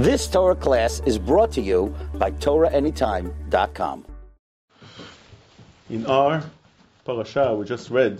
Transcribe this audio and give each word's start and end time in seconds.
This 0.00 0.26
Torah 0.28 0.56
class 0.56 1.02
is 1.04 1.18
brought 1.18 1.52
to 1.52 1.60
you 1.60 1.94
by 2.14 2.30
TorahAnytime.com. 2.30 4.06
In 5.90 6.06
our 6.06 6.42
parasha, 7.04 7.54
we 7.54 7.66
just 7.66 7.90
read 7.90 8.18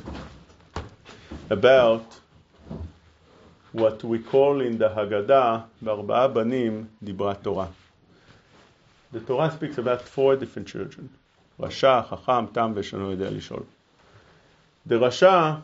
about 1.48 2.04
what 3.72 4.04
we 4.04 4.18
call 4.18 4.60
in 4.60 4.76
the 4.76 4.90
Haggadah, 4.90 5.64
Barba'a 5.82 6.34
Banim 6.34 6.90
Dibra 7.02 7.42
Torah. 7.42 7.70
The 9.12 9.20
Torah 9.20 9.50
speaks 9.50 9.78
about 9.78 10.02
four 10.02 10.36
different 10.36 10.68
children. 10.68 11.08
Rasha, 11.58 12.06
Chacham, 12.10 12.48
Tam, 12.48 12.74
Veshano 12.74 13.16
Yodea 13.16 13.32
Lishol. 13.32 13.64
The 14.84 14.96
Rasha, 14.96 15.62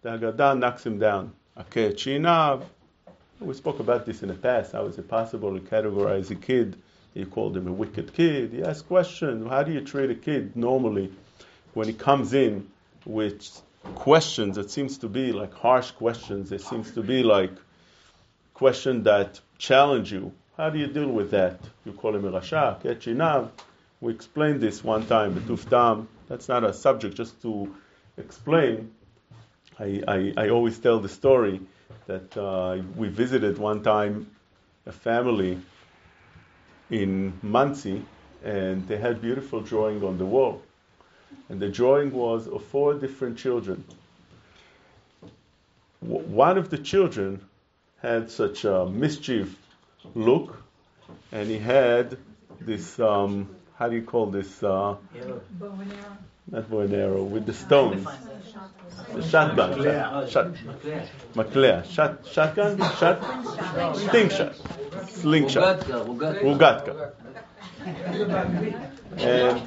the 0.00 0.08
Haggadah 0.08 0.58
knocks 0.58 0.86
him 0.86 0.98
down. 0.98 1.34
Aket 1.58 1.96
Shinav. 1.96 2.62
We 3.44 3.52
spoke 3.52 3.78
about 3.78 4.06
this 4.06 4.22
in 4.22 4.28
the 4.28 4.34
past. 4.34 4.72
How 4.72 4.86
is 4.86 4.96
it 4.96 5.06
possible 5.06 5.52
to 5.52 5.60
categorize 5.60 6.30
a 6.30 6.34
kid? 6.34 6.76
You 7.12 7.26
called 7.26 7.54
him 7.54 7.68
a 7.68 7.72
wicked 7.72 8.14
kid. 8.14 8.52
He 8.54 8.62
asks 8.62 8.80
questions. 8.80 9.46
How 9.48 9.62
do 9.62 9.70
you 9.70 9.82
treat 9.82 10.10
a 10.10 10.14
kid 10.14 10.56
normally 10.56 11.12
when 11.74 11.86
he 11.86 11.92
comes 11.92 12.32
in 12.32 12.66
with 13.04 13.62
questions 13.96 14.56
that 14.56 14.70
seems 14.70 14.96
to 14.98 15.08
be 15.08 15.32
like 15.32 15.52
harsh 15.52 15.90
questions? 15.90 16.52
It 16.52 16.62
seems 16.62 16.92
to 16.92 17.02
be 17.02 17.22
like 17.22 17.52
questions 18.54 19.04
that 19.04 19.40
challenge 19.58 20.10
you. 20.10 20.32
How 20.56 20.70
do 20.70 20.78
you 20.78 20.86
deal 20.86 21.10
with 21.10 21.32
that? 21.32 21.60
You 21.84 21.92
call 21.92 22.16
him 22.16 22.24
a 22.24 22.32
rasha, 22.32 22.80
ketchinav. 22.80 23.46
Eh, 23.46 23.62
we 24.00 24.14
explained 24.14 24.62
this 24.62 24.82
one 24.82 25.06
time, 25.06 25.34
betuftam. 25.34 26.06
That's 26.28 26.48
not 26.48 26.64
a 26.64 26.72
subject, 26.72 27.14
just 27.14 27.42
to 27.42 27.74
explain. 28.16 28.92
I, 29.78 30.02
I, 30.08 30.32
I 30.36 30.48
always 30.48 30.78
tell 30.78 31.00
the 31.00 31.08
story 31.10 31.60
that 32.06 32.36
uh, 32.36 32.82
we 32.96 33.08
visited 33.08 33.58
one 33.58 33.82
time 33.82 34.30
a 34.86 34.92
family 34.92 35.58
in 36.90 37.32
Monsey, 37.42 38.04
and 38.44 38.86
they 38.86 38.96
had 38.98 39.20
beautiful 39.20 39.60
drawing 39.60 40.04
on 40.04 40.18
the 40.18 40.24
wall. 40.26 40.62
And 41.48 41.60
the 41.60 41.68
drawing 41.68 42.12
was 42.12 42.46
of 42.46 42.64
four 42.64 42.94
different 42.94 43.38
children. 43.38 43.84
W- 46.02 46.26
one 46.26 46.58
of 46.58 46.70
the 46.70 46.78
children 46.78 47.40
had 48.00 48.30
such 48.30 48.64
a 48.64 48.86
mischief 48.86 49.56
look, 50.14 50.62
and 51.32 51.48
he 51.48 51.58
had 51.58 52.18
this, 52.60 52.98
um, 53.00 53.48
how 53.78 53.88
do 53.88 53.96
you 53.96 54.02
call 54.02 54.26
this? 54.26 54.62
Uh, 54.62 54.96
not 56.50 56.70
bow 56.70 56.80
and 56.80 56.94
arrow, 56.94 57.22
with 57.22 57.46
the 57.46 57.54
stones. 57.54 58.06
The 59.12 59.22
shotgun. 59.22 59.82
Shot, 59.82 60.30
shot, 60.30 60.54
Maklea. 61.34 61.84
Shot, 61.84 62.26
shotgun? 62.26 62.78
Shot? 62.98 63.96
Sting 63.96 64.28
shot. 64.28 64.54
Slingshot. 65.08 65.80
Rugatka. 65.80 67.12
And 69.18 69.60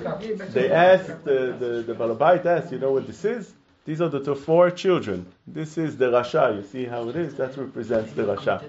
they 0.52 0.72
asked, 0.72 1.24
the, 1.24 1.56
the, 1.60 1.84
the 1.88 1.96
Balabait 1.96 2.46
asked, 2.46 2.72
you 2.72 2.80
know 2.80 2.92
what 2.92 3.08
this 3.08 3.24
is? 3.26 3.54
These 3.86 4.02
are 4.02 4.10
the 4.10 4.24
two, 4.24 4.36
four 4.36 4.70
children. 4.72 5.26
This 5.48 5.78
is 5.78 5.98
the 5.98 6.06
Rasha. 6.06 6.58
You 6.58 6.64
see 6.64 6.86
how 6.86 7.08
it 7.10 7.16
is? 7.16 7.36
That 7.36 7.56
represents 7.56 8.12
the 8.12 8.24
Rasha. 8.24 8.64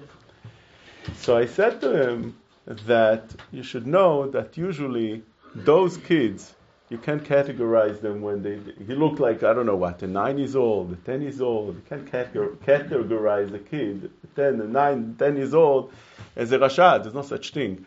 So 1.17 1.36
I 1.36 1.47
said 1.47 1.81
to 1.81 2.11
him 2.11 2.36
that 2.67 3.25
you 3.51 3.62
should 3.62 3.86
know 3.86 4.31
that 4.31 4.56
usually 4.56 5.23
those 5.55 5.97
kids, 5.97 6.55
you 6.91 6.97
can't 6.97 7.22
categorize 7.22 8.00
them 8.00 8.22
when 8.22 8.42
they. 8.42 8.58
He 8.84 8.94
looked 8.94 9.20
like, 9.20 9.42
I 9.42 9.53
don't 9.53 9.67
know 9.67 9.77
what, 9.77 10.03
a 10.03 10.06
nine 10.06 10.39
years 10.39 10.56
old, 10.56 10.92
a 10.92 10.97
ten 10.97 11.20
years 11.20 11.41
old. 11.41 11.77
You 11.77 11.83
can't 11.89 12.06
categorize 12.11 13.55
a 13.55 13.58
kid, 13.58 14.11
a 14.25 14.27
10, 14.28 14.61
a 14.61 14.64
9, 14.64 15.17
10 15.19 15.36
years 15.36 15.55
old, 15.55 15.92
as 16.34 16.50
a 16.53 16.58
Rasha. 16.58 17.03
There's 17.03 17.14
no 17.14 17.22
such 17.22 17.53
thing. 17.53 17.84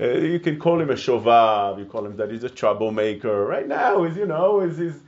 Uh, 0.00 0.06
you 0.06 0.40
can 0.40 0.58
call 0.58 0.80
him 0.80 0.90
a 0.90 0.94
shovav, 0.94 1.78
you 1.78 1.84
call 1.84 2.06
him 2.06 2.16
that 2.16 2.30
he's 2.30 2.44
a 2.44 2.50
troublemaker. 2.50 3.44
Right 3.44 3.66
now, 3.66 4.04
he's, 4.04 4.16
you 4.16 4.26
know, 4.26 4.60
he's, 4.60 4.78
he's, 4.78 5.00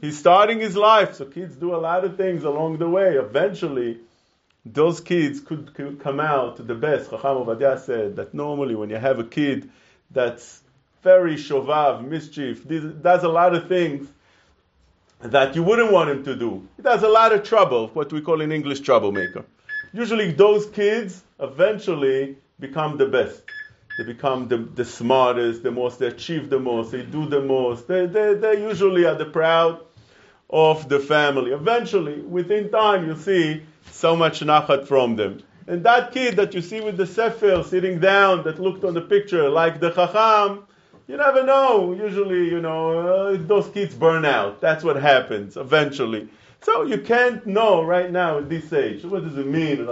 he's 0.00 0.18
starting 0.18 0.60
his 0.60 0.76
life, 0.76 1.14
so 1.14 1.24
kids 1.24 1.56
do 1.56 1.74
a 1.74 1.78
lot 1.78 2.04
of 2.04 2.16
things 2.16 2.44
along 2.44 2.78
the 2.78 2.88
way. 2.88 3.14
Eventually, 3.14 3.98
those 4.64 5.00
kids 5.00 5.40
could, 5.40 5.74
could 5.74 6.00
come 6.00 6.20
out 6.20 6.56
to 6.56 6.62
the 6.62 6.74
best. 6.74 7.10
Chacham 7.10 7.44
Ovadia 7.44 7.78
said 7.80 8.16
that 8.16 8.34
normally 8.34 8.74
when 8.74 8.90
you 8.90 8.96
have 8.96 9.18
a 9.18 9.24
kid 9.24 9.70
that's 10.10 10.62
very 11.02 11.36
shovav, 11.36 12.06
mischief, 12.06 12.66
does 13.02 13.24
a 13.24 13.28
lot 13.28 13.54
of 13.54 13.68
things 13.68 14.08
that 15.20 15.54
you 15.54 15.62
wouldn't 15.62 15.92
want 15.92 16.10
him 16.10 16.24
to 16.24 16.36
do. 16.36 16.66
He 16.76 16.82
does 16.82 17.02
a 17.02 17.08
lot 17.08 17.32
of 17.32 17.42
trouble, 17.42 17.88
what 17.88 18.12
we 18.12 18.20
call 18.20 18.40
in 18.40 18.52
English 18.52 18.80
troublemaker. 18.80 19.44
Usually 19.92 20.32
those 20.32 20.66
kids 20.66 21.22
eventually 21.40 22.36
become 22.60 22.98
the 22.98 23.06
best. 23.06 23.42
They 23.96 24.04
become 24.04 24.46
the, 24.46 24.58
the 24.58 24.84
smartest, 24.84 25.64
the 25.64 25.72
most, 25.72 25.98
they 25.98 26.06
achieve 26.06 26.50
the 26.50 26.60
most, 26.60 26.92
they 26.92 27.02
do 27.02 27.26
the 27.26 27.40
most. 27.40 27.88
They, 27.88 28.06
they, 28.06 28.34
they 28.34 28.62
usually 28.62 29.04
are 29.06 29.16
the 29.16 29.24
proud 29.24 29.80
of 30.50 30.88
the 30.88 31.00
family. 31.00 31.50
Eventually, 31.50 32.20
within 32.20 32.70
time, 32.70 33.06
you 33.06 33.16
see 33.16 33.62
so 33.90 34.14
much 34.14 34.40
nachat 34.40 34.86
from 34.86 35.16
them. 35.16 35.42
And 35.66 35.84
that 35.84 36.12
kid 36.12 36.36
that 36.36 36.54
you 36.54 36.62
see 36.62 36.80
with 36.80 36.96
the 36.96 37.06
sefer 37.06 37.62
sitting 37.62 37.98
down, 37.98 38.44
that 38.44 38.60
looked 38.60 38.84
on 38.84 38.94
the 38.94 39.00
picture 39.00 39.50
like 39.50 39.80
the 39.80 39.90
chacham, 39.90 40.64
you 41.08 41.16
never 41.16 41.42
know. 41.42 41.94
Usually, 41.94 42.50
you 42.50 42.60
know, 42.60 42.98
uh, 42.98 43.36
those 43.40 43.68
kids 43.70 43.94
burn 43.94 44.24
out. 44.24 44.60
That's 44.60 44.84
what 44.84 44.96
happens 44.96 45.56
eventually. 45.56 46.28
So 46.60 46.82
you 46.82 46.98
can't 46.98 47.46
know 47.46 47.82
right 47.82 48.10
now 48.10 48.38
at 48.38 48.48
this 48.48 48.72
age. 48.72 49.04
What 49.04 49.24
does 49.24 49.38
it 49.38 49.46
mean? 49.46 49.78
It's 49.80 49.88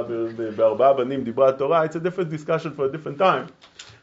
a 1.97 2.01
different 2.01 2.31
discussion 2.31 2.75
for 2.75 2.85
a 2.85 2.93
different 2.93 3.19
time. 3.19 3.49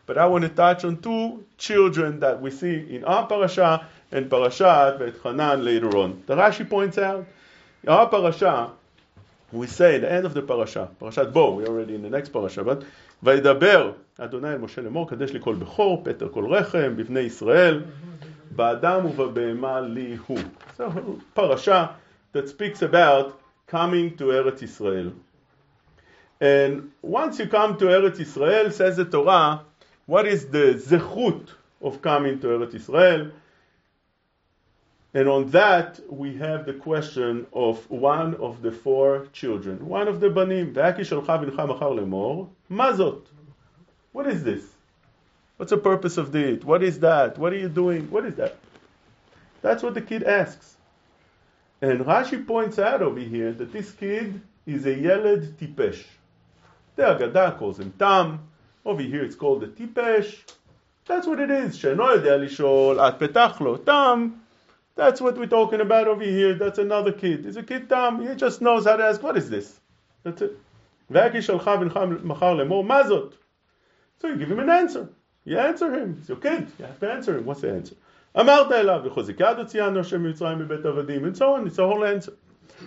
But 0.06 0.18
I 0.18 0.26
want 0.26 0.44
to 0.44 0.50
touch 0.50 0.84
on 0.84 0.98
two 0.98 1.46
children 1.58 2.20
that 2.22 2.42
we 2.42 2.52
see 2.52 2.96
in 2.96 3.06
our 3.06 3.28
parasha 3.28 3.88
and 4.12 4.30
parashat 4.30 5.22
Hanan 5.22 5.64
later 5.64 5.96
on. 5.98 6.24
The 6.26 6.36
Rashi 6.36 6.70
points 6.70 6.98
out, 6.98 7.26
in 7.84 7.90
our 7.90 8.10
parasha, 8.10 8.72
we 9.52 9.68
say 9.68 9.96
at 9.96 10.02
the 10.02 10.12
end 10.12 10.26
of 10.26 10.34
the 10.34 10.42
parasha, 10.42 10.90
parashat 11.00 11.32
Bo, 11.32 11.56
we're 11.56 11.68
already 11.68 11.96
in 11.96 12.02
the 12.02 12.10
next 12.10 12.30
parasha, 12.30 12.64
but 12.64 12.84
וידבר 13.23 13.93
אדוני 14.19 14.53
אל 14.53 14.59
משה 14.59 14.83
לאמור, 14.83 15.09
קדש 15.09 15.33
לי 15.33 15.39
כל 15.43 15.55
בכור, 15.55 16.05
פטר 16.05 16.29
כל 16.29 16.47
רחם, 16.55 16.97
בבני 16.97 17.21
ישראל, 17.21 17.83
באדם 18.51 19.07
ובבהמה 19.07 19.81
לי 19.81 20.17
הוא. 20.27 20.39
So, 20.77 20.83
parasha 21.37 21.87
that 22.33 22.49
speaks 22.49 22.83
about 22.83 23.33
coming 23.67 24.17
to 24.17 24.25
Eretz 24.25 24.63
Israel. 24.63 25.13
And 26.41 26.91
once 27.03 27.39
you 27.39 27.47
come 27.47 27.77
to 27.79 27.87
Eretz 27.87 28.21
Israel, 28.21 28.71
says 28.71 28.97
the 28.97 29.05
Torah, 29.05 29.63
what 30.07 30.27
is 30.27 30.47
the 30.47 30.75
zechut 30.75 31.51
of 31.81 32.01
coming 32.01 32.41
to 32.41 32.47
Eretz 32.49 32.75
Israel? 32.75 33.31
And 35.16 35.30
on 35.30 35.52
that, 35.52 36.00
we 36.10 36.38
have 36.38 36.66
the 36.66 36.74
question 36.74 37.46
of 37.54 37.88
one 37.90 38.34
of 38.36 38.64
the 38.64 38.72
four 38.72 39.28
children, 39.32 39.86
one 39.88 40.08
of 40.08 40.20
the 40.20 40.30
banim. 40.32 40.74
What 44.12 44.28
is 44.28 44.44
this? 44.44 44.64
What's 45.58 45.70
the 45.70 45.78
purpose 45.78 46.18
of 46.18 46.36
it? 46.36 46.66
What 46.66 46.82
is 46.82 47.00
that? 47.02 47.38
What 47.38 47.54
are 47.54 47.58
you 47.58 47.70
doing? 47.70 48.10
What 48.10 48.26
is 48.26 48.36
that? 48.36 48.58
That's 49.62 49.84
what 49.84 49.94
the 49.94 50.02
kid 50.02 50.24
asks. 50.24 50.76
And 51.82 52.00
Rashi 52.02 52.46
points 52.46 52.80
out 52.80 53.04
over 53.04 53.20
here 53.20 53.52
that 53.54 53.72
this 53.72 53.92
kid 53.92 54.42
is 54.66 54.86
a 54.88 54.96
Yeled 54.96 55.58
Tipesh. 55.58 56.04
The 56.96 57.04
Agadah 57.04 57.60
calls 57.60 57.80
him 57.80 57.94
Tam. 58.00 58.40
Over 58.84 59.04
here 59.04 59.24
it's 59.24 59.36
called 59.36 59.62
the 59.62 59.68
Tipesh. 59.68 60.40
That's 61.06 61.28
what 61.28 61.40
it 61.40 61.52
is. 61.52 61.84
At 61.86 61.98
Petachlo 63.20 63.86
Tam. 63.86 64.43
That's 64.97 65.21
what 65.21 65.39
we're 65.39 65.47
talking 65.47 65.81
about 65.81 66.09
over 66.09 66.25
here. 66.25 66.55
That's 66.55 66.79
another 66.79 67.13
kid. 67.13 67.45
He's 67.45 67.57
a 67.57 67.63
kid 67.63 67.89
Tam. 67.89 68.27
He 68.27 68.35
just 68.35 68.61
knows 68.61 68.85
how 68.85 68.97
to 68.97 69.05
ask, 69.05 69.23
what 69.23 69.37
is 69.37 69.49
this? 69.49 69.79
That's 70.25 70.43
it. 70.43 70.59
mazot. 71.11 73.33
So 74.21 74.27
you 74.27 74.37
give 74.37 74.51
him 74.51 74.59
an 74.59 74.71
answer. 74.71 75.09
You 75.45 75.59
answer 75.59 75.95
him. 75.95 76.17
He's 76.19 76.29
your 76.29 76.39
kid. 76.39 76.67
You 76.79 76.87
have 76.87 76.99
to 77.01 77.13
answer 77.13 77.39
him. 77.39 77.45
What's 77.45 77.61
the 77.61 77.73
answer? 77.73 77.95
אמרת 78.37 78.73
אליו, 78.73 79.01
וחוזקה 79.05 79.51
הוציאנו 79.51 80.01
השם 80.01 80.23
ממצרים 80.23 80.59
מבית 80.59 80.87
עבדים, 80.87 81.25
and 81.25 81.37
so 81.37 81.55
on. 81.55 81.67
It's 81.67 81.79
a 81.79 81.87
whole 81.87 82.05
answer. 82.05 82.33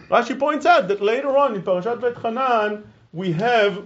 Rashi 0.10 0.38
points 0.38 0.66
out 0.66 0.88
that 0.88 1.02
later 1.02 1.36
on 1.36 1.56
in 1.56 1.64
Parashat 1.64 2.00
Veit 2.00 2.22
Hanan, 2.22 2.84
we 3.12 3.32
have 3.32 3.84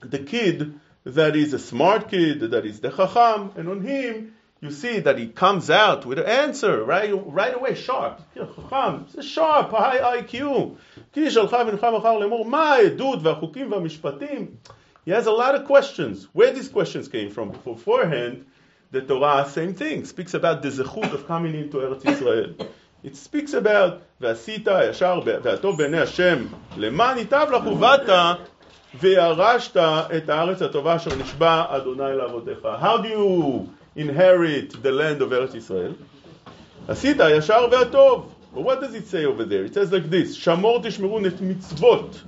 the 0.00 0.18
kid 0.18 0.78
that 1.04 1.36
is 1.36 1.52
a 1.52 1.58
smart 1.58 2.08
kid, 2.08 2.40
that 2.40 2.66
is 2.66 2.80
the 2.80 2.90
chacham, 2.90 3.52
and 3.56 3.68
on 3.68 3.82
him 3.82 4.34
you 4.60 4.70
see 4.70 5.00
that 5.00 5.18
he 5.18 5.26
comes 5.26 5.68
out 5.68 6.06
with 6.06 6.18
an 6.18 6.26
answer 6.26 6.82
right, 6.82 7.10
right 7.26 7.54
away, 7.54 7.74
sharp. 7.74 8.20
חכם, 8.36 9.04
זה 9.08 9.22
sharp, 9.22 9.70
high 9.70 10.00
IQ. 10.00 10.44
כי 11.12 11.30
שלך 11.30 11.56
ונך 11.68 11.86
מחר 11.98 12.18
לאמור, 12.18 12.44
מה 12.44 12.72
העדות 12.72 13.18
והחוקים 13.22 13.72
והמשפטים? 13.72 14.46
He 15.06 15.10
has 15.10 15.26
a 15.26 15.32
lot 15.32 15.54
of 15.54 15.66
questions. 15.66 16.28
Where 16.32 16.50
these 16.52 16.68
questions 16.68 17.08
came 17.08 17.30
from 17.30 17.50
beforehand, 17.50 18.46
the 18.90 19.02
Torah, 19.02 19.46
same 19.48 19.74
thing, 19.74 20.06
speaks 20.06 20.32
about 20.32 20.62
the 20.62 20.70
zechut 20.70 21.12
of 21.12 21.26
coming 21.26 21.54
into 21.54 21.76
Eretz 21.78 22.06
Israel. 22.08 22.54
It 23.02 23.16
speaks 23.16 23.52
about 23.52 24.00
ועשית 24.20 24.68
הישר 24.68 25.20
והטוב 25.24 25.78
בעיני 25.78 26.00
השם 26.00 26.46
למען 26.76 27.18
ייטב 27.18 27.46
לך 27.52 27.66
ובאת 27.66 28.08
וירשת 29.00 29.76
את 30.16 30.28
הארץ 30.28 30.62
הטובה 30.62 30.96
אשר 30.96 31.16
נשבע 31.16 31.64
אדוני 31.68 32.16
לאבותיך. 32.16 32.68
How 32.82 32.96
do 33.02 33.08
you 33.08 33.68
inherit 33.98 34.82
the 34.82 34.90
land 34.90 35.22
of 35.22 35.32
ארץ 35.32 35.54
ישראל? 35.54 35.92
עשית 36.88 37.20
הישר 37.20 37.66
והטוב. 37.70 38.30
But 38.54 38.62
what 38.62 38.80
does 38.80 38.94
it 38.94 39.08
say 39.08 39.24
over 39.24 39.44
there? 39.44 39.64
It 39.64 39.74
says 39.74 39.90
like 39.92 40.10
this, 40.10 40.32
שמור 40.34 40.80
תשמרו 40.82 41.18
את 41.26 41.40
מצוות 41.40 42.22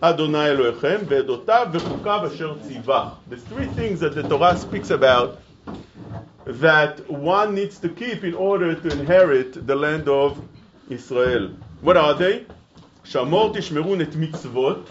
אדוני 0.00 0.46
אלוהיכם 0.46 0.98
ועדותיו 1.08 1.66
וחוקיו 1.72 2.20
אשר 2.26 2.54
ציווה. 2.62 3.10
The 3.30 3.36
three 3.36 3.66
things 3.76 4.00
that 4.00 4.14
the 4.14 4.22
Torah 4.22 4.56
speaks 4.56 4.90
about 4.90 5.38
that 6.46 7.10
one 7.10 7.54
needs 7.54 7.78
to 7.78 7.88
keep 7.88 8.22
in 8.22 8.34
order 8.34 8.74
to 8.74 8.88
inherit 9.00 9.66
the 9.66 9.74
land 9.74 10.08
of 10.08 10.38
Israel. 10.90 11.48
What 11.82 11.96
are 11.96 12.14
they? 12.14 12.44
שמור 13.04 13.52
תשמרו 13.54 13.94
את 13.94 14.16
מצוות 14.16 14.88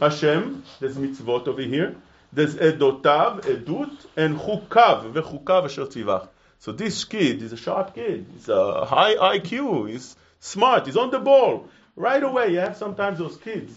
Hashem, 0.00 0.64
there's 0.80 0.96
mitzvot 0.96 1.46
over 1.46 1.62
here. 1.62 1.94
There's 2.33 2.55
edotav, 2.55 3.41
edut, 3.41 4.05
and 4.15 4.37
chukav, 4.37 5.13
vechukav 5.13 5.65
asher 5.65 5.85
tzivach. 5.85 6.27
So 6.59 6.71
this 6.71 7.03
kid 7.05 7.41
is 7.41 7.53
a 7.53 7.57
sharp 7.57 7.95
kid. 7.95 8.25
He's 8.33 8.49
a 8.49 8.85
high 8.85 9.15
IQ. 9.15 9.89
He's 9.89 10.15
smart. 10.39 10.85
He's 10.85 10.97
on 10.97 11.11
the 11.11 11.19
ball. 11.19 11.69
Right 11.95 12.21
away, 12.21 12.51
you 12.51 12.59
have 12.59 12.77
sometimes 12.77 13.19
those 13.19 13.37
kids 13.37 13.73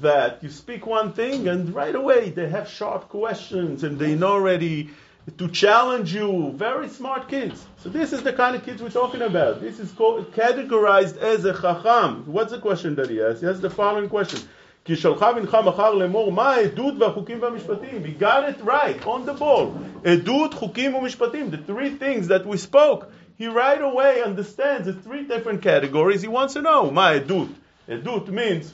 that 0.00 0.42
you 0.42 0.50
speak 0.50 0.86
one 0.86 1.12
thing 1.12 1.46
and 1.48 1.74
right 1.74 1.94
away 1.94 2.30
they 2.30 2.48
have 2.48 2.68
sharp 2.68 3.08
questions 3.08 3.84
and 3.84 3.98
they 3.98 4.14
know 4.14 4.32
already 4.32 4.90
to 5.38 5.48
challenge 5.48 6.14
you. 6.14 6.52
Very 6.52 6.88
smart 6.88 7.28
kids. 7.28 7.64
So 7.78 7.88
this 7.88 8.12
is 8.12 8.22
the 8.22 8.32
kind 8.32 8.56
of 8.56 8.64
kids 8.64 8.82
we're 8.82 8.90
talking 8.90 9.22
about. 9.22 9.60
This 9.60 9.78
is 9.78 9.90
called, 9.92 10.32
categorized 10.32 11.16
as 11.18 11.44
a 11.44 11.52
chacham. 11.52 12.24
What's 12.26 12.52
the 12.52 12.58
question 12.58 12.94
that 12.96 13.08
he 13.08 13.16
has? 13.18 13.40
He 13.40 13.46
has 13.46 13.60
the 13.60 13.70
following 13.70 14.08
question. 14.08 14.40
כי 14.85 14.95
שלחה 14.95 15.33
בנך 15.33 15.57
מחר 15.65 15.93
לאמור 15.93 16.31
מה 16.31 16.49
העדות 16.49 16.93
והחוקים 16.99 17.41
והמשפטים. 17.41 18.03
He 18.03 18.21
got 18.21 18.49
it 18.49 18.63
right, 18.65 19.05
on 19.05 19.25
the 19.25 19.39
ball. 19.39 19.67
עדות, 20.05 20.53
חוקים 20.53 20.95
ומשפטים, 20.95 21.51
the 21.51 21.71
three 21.71 21.89
things 21.99 22.27
that 22.27 22.45
we 22.45 22.57
spoke. 22.57 23.11
He 23.37 23.47
right 23.47 23.81
away 23.81 24.23
understands 24.23 24.87
the 24.87 24.93
three 24.93 25.23
different 25.23 25.61
categories. 25.61 26.21
He 26.21 26.27
wants 26.27 26.53
to 26.53 26.61
know 26.61 26.91
מה 26.91 27.07
העדות. 27.07 27.49
עדות 27.87 28.29
means 28.29 28.73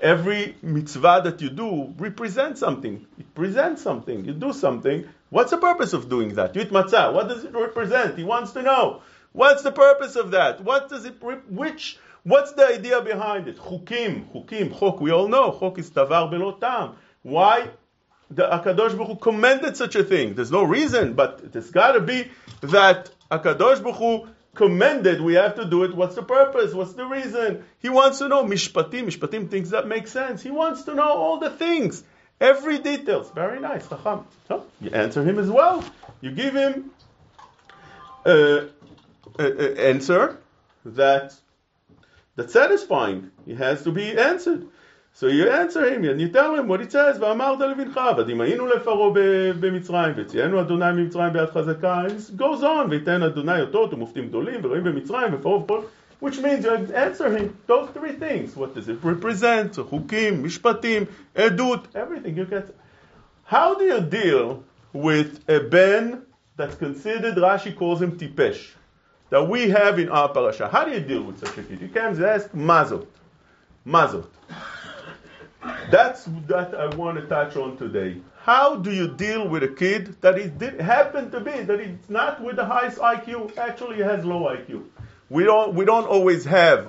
every 0.00 0.56
mitzvah 0.62 1.20
that 1.24 1.40
you 1.40 1.50
do 1.50 1.92
represents 1.98 2.60
something. 2.60 3.06
It 3.18 3.34
presents 3.34 3.82
something. 3.82 4.24
You 4.24 4.32
do 4.32 4.52
something. 4.52 5.04
What's 5.30 5.50
the 5.50 5.58
purpose 5.58 5.92
of 5.92 6.08
doing 6.08 6.34
that? 6.34 6.54
You 6.54 6.62
eat 6.62 6.70
matzah. 6.70 7.12
What 7.12 7.28
does 7.28 7.44
it 7.44 7.52
represent? 7.52 8.16
He 8.16 8.24
wants 8.24 8.52
to 8.52 8.62
know. 8.62 9.02
What's 9.32 9.62
the 9.62 9.72
purpose 9.72 10.14
of 10.16 10.30
that? 10.30 10.62
What 10.62 10.88
does 10.88 11.04
it, 11.04 11.16
which 11.50 11.98
What's 12.23 12.51
the 12.53 12.65
idea 12.67 13.01
behind 13.01 13.47
it? 13.47 13.57
Chukim, 13.57 14.31
chukim, 14.31 14.77
chok, 14.77 14.99
we 14.99 15.11
all 15.11 15.27
know, 15.27 15.57
chok 15.57 15.79
is 15.79 15.89
tavar 15.89 16.31
belotam. 16.31 16.95
Why 17.23 17.69
the 18.29 18.43
Akadosh 18.43 18.95
Baruch 18.97 19.07
Hu 19.07 19.15
commended 19.15 19.77
such 19.77 19.95
a 19.95 20.03
thing? 20.03 20.35
There's 20.35 20.51
no 20.51 20.63
reason, 20.63 21.13
but 21.13 21.51
there's 21.51 21.71
got 21.71 21.93
to 21.93 22.01
be 22.01 22.29
that 22.61 23.09
Akadosh 23.31 23.81
Baruch 23.81 23.95
Hu 23.95 24.27
commended. 24.53 25.21
We 25.21 25.35
have 25.35 25.55
to 25.55 25.65
do 25.65 25.83
it. 25.85 25.95
What's 25.95 26.15
the 26.15 26.23
purpose? 26.23 26.73
What's 26.73 26.93
the 26.93 27.05
reason? 27.05 27.63
He 27.79 27.89
wants 27.89 28.19
to 28.19 28.27
know 28.27 28.43
mishpatim. 28.43 29.05
Mishpatim 29.05 29.49
thinks 29.49 29.69
that 29.69 29.87
makes 29.87 30.11
sense. 30.11 30.43
He 30.43 30.51
wants 30.51 30.83
to 30.83 30.93
know 30.93 31.09
all 31.09 31.39
the 31.39 31.49
things, 31.49 32.03
every 32.41 32.79
details. 32.79 33.31
Very 33.31 33.59
nice, 33.59 33.87
Chacham. 33.87 34.25
So 34.47 34.65
you 34.81 34.91
answer 34.91 35.23
him 35.23 35.39
as 35.39 35.49
well. 35.49 35.83
You 36.21 36.31
give 36.31 36.53
him 36.53 36.91
an 38.25 38.69
answer 39.77 40.37
that 40.85 41.33
that's 42.38 42.52
satisfying. 42.52 43.30
He 43.46 43.54
has 43.54 43.82
to 43.82 43.92
be 43.92 44.18
answered. 44.18 44.66
So 45.16 45.28
you 45.28 45.48
answer 45.48 45.88
him 45.88 46.04
and 46.04 46.20
you 46.20 46.28
tell 46.28 46.56
him 46.56 46.66
what 46.66 46.80
it 46.80 46.90
says, 46.90 47.18
ואמרת 47.18 47.60
לבנך, 47.60 48.00
ודמיינו 48.18 48.66
לפרעה 48.66 49.10
במצרים, 49.60 50.14
וציינו 50.16 50.60
אדוני 50.60 50.92
ממצרים 50.92 51.32
ביד 51.32 51.50
חזקה, 51.50 52.02
it 52.06 52.36
goes 52.36 52.62
on, 52.62 52.90
ויתן 52.90 53.22
אדוני 53.22 53.60
אותות 53.60 53.94
ומופתים 53.94 54.28
גדולים, 54.28 54.60
ורואים 54.64 54.84
במצרים, 54.84 55.34
ופרעה 55.34 55.56
ופרעה, 55.56 55.82
which 56.20 56.38
means 56.38 56.64
you 56.64 56.72
answer 56.94 57.28
him 57.30 57.56
those 57.66 57.88
three 57.90 58.12
things. 58.12 58.56
What 58.56 58.74
does 58.74 58.88
it 58.88 58.98
represent? 59.04 59.76
חוקים, 59.80 60.44
משפטים, 60.44 61.04
עדות, 61.34 61.88
everything 61.94 62.36
you 62.36 62.46
get. 62.46 62.74
How 63.46 63.74
do 63.74 63.84
you 63.84 64.00
deal 64.00 64.64
with 64.92 65.48
a 65.48 65.60
ben 65.60 66.22
that's 66.56 66.74
considered, 66.74 67.36
Rashi 67.36 67.76
calls 67.76 68.02
him 68.02 68.18
tipesh? 68.18 68.74
That 69.29 69.47
we 69.47 69.69
have 69.69 69.99
in 69.99 70.09
our 70.09 70.29
parasha. 70.29 70.67
How 70.67 70.85
do 70.85 70.91
you 70.91 70.99
deal 70.99 71.23
with 71.23 71.39
such 71.39 71.57
a 71.57 71.63
kid? 71.63 71.81
You 71.81 71.87
can 71.89 72.23
ask 72.23 72.49
mazot. 72.51 73.07
Mazot. 73.85 74.27
That's 75.91 76.25
that 76.47 76.73
I 76.73 76.95
want 76.95 77.17
to 77.19 77.27
touch 77.27 77.55
on 77.55 77.77
today. 77.77 78.21
How 78.41 78.77
do 78.77 78.91
you 78.91 79.07
deal 79.07 79.47
with 79.47 79.63
a 79.63 79.67
kid 79.67 80.15
that 80.21 80.37
it 80.37 80.57
did, 80.57 80.79
happened 80.79 81.31
to 81.33 81.39
be 81.39 81.51
that 81.51 81.79
it's 81.79 82.09
not 82.09 82.41
with 82.41 82.55
the 82.55 82.65
highest 82.65 82.97
IQ, 82.97 83.57
actually 83.57 84.01
has 84.01 84.23
low 84.23 84.43
IQ? 84.43 84.85
We 85.29 85.43
don't 85.43 85.75
we 85.75 85.85
don't 85.85 86.07
always 86.07 86.45
have 86.45 86.87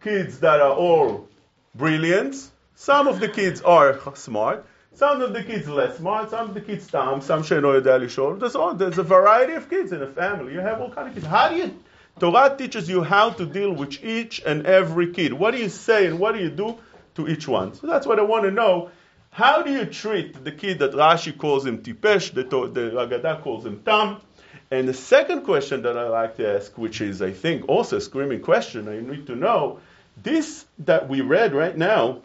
kids 0.00 0.40
that 0.40 0.60
are 0.60 0.72
all 0.72 1.28
brilliant. 1.74 2.36
Some 2.74 3.08
of 3.08 3.18
the 3.18 3.28
kids 3.28 3.60
are 3.62 3.98
smart. 4.14 4.64
Some 4.97 5.21
of 5.21 5.33
the 5.33 5.43
kids 5.43 5.67
less 5.67 5.97
smart, 5.97 6.29
some 6.29 6.49
of 6.49 6.53
the 6.53 6.61
kids 6.61 6.85
dumb, 6.87 7.21
some 7.21 7.41
she'eno 7.41 7.73
יודע 7.73 7.97
לשאול. 7.97 8.39
There's, 8.39 8.55
all, 8.55 8.75
there's 8.75 8.99
a 8.99 9.03
variety 9.03 9.53
of 9.53 9.69
kids 9.69 9.91
in 9.91 10.03
a 10.03 10.07
family. 10.07 10.53
You 10.53 10.59
have 10.59 10.81
all 10.81 10.91
kind 10.91 11.07
of 11.07 11.15
kids. 11.15 11.25
How 11.25 11.49
do 11.49 11.55
you, 11.55 11.73
Torah 12.19 12.55
teaches 12.55 12.87
you 12.87 13.01
how 13.01 13.31
to 13.31 13.45
deal 13.45 13.73
with 13.73 14.03
each 14.03 14.41
and 14.45 14.67
every 14.67 15.11
kid. 15.11 15.33
What 15.33 15.51
do 15.51 15.57
you 15.57 15.69
say 15.69 16.05
and 16.05 16.19
what 16.19 16.35
do 16.35 16.41
you 16.41 16.51
do 16.51 16.77
to 17.15 17.27
each 17.27 17.47
one? 17.47 17.73
So 17.73 17.87
that's 17.87 18.05
what 18.05 18.19
I 18.19 18.23
want 18.23 18.43
to 18.43 18.51
know. 18.51 18.91
How 19.31 19.63
do 19.63 19.71
you 19.71 19.85
treat 19.85 20.43
the 20.43 20.51
kid 20.51 20.77
that 20.79 20.91
Rashi 20.91 21.35
calls 21.35 21.65
him 21.65 21.79
tipesh, 21.79 22.33
the, 22.35 22.43
the 22.43 22.91
Haggadah 22.91 23.41
calls 23.41 23.65
him 23.65 23.81
tam? 23.83 24.21
And 24.69 24.87
the 24.87 24.93
second 24.93 25.41
question 25.43 25.81
that 25.83 25.97
I 25.97 26.07
like 26.07 26.37
to 26.37 26.55
ask, 26.55 26.77
which 26.77 27.01
is, 27.01 27.21
I 27.21 27.31
think, 27.31 27.67
also 27.67 27.97
a 27.97 28.01
screaming 28.01 28.41
question, 28.41 28.87
I 28.87 28.99
need 28.99 29.25
to 29.27 29.35
know, 29.35 29.79
this 30.21 30.65
that 30.79 31.09
we 31.09 31.21
read 31.21 31.53
right 31.53 31.75
now, 31.75 32.21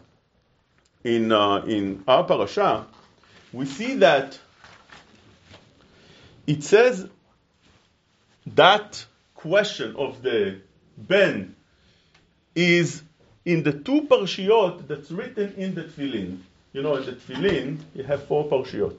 in, 1.04 1.30
uh, 1.30 1.58
in 1.66 2.02
our 2.08 2.24
parasha, 2.24 2.86
we 3.52 3.66
see 3.66 3.94
that 3.96 4.38
it 6.46 6.64
says 6.64 7.06
that 8.54 9.04
question 9.34 9.94
of 9.96 10.22
the 10.22 10.60
Ben 10.96 11.54
is 12.54 13.02
in 13.44 13.62
the 13.62 13.72
two 13.72 14.02
parshiot 14.02 14.88
that's 14.88 15.10
written 15.10 15.54
in 15.56 15.74
the 15.74 15.84
Tfilin. 15.84 16.38
You 16.72 16.82
know, 16.82 16.96
in 16.96 17.06
the 17.06 17.12
Tfilin, 17.12 17.78
you 17.94 18.04
have 18.04 18.26
four 18.26 18.48
parshiot. 18.48 18.96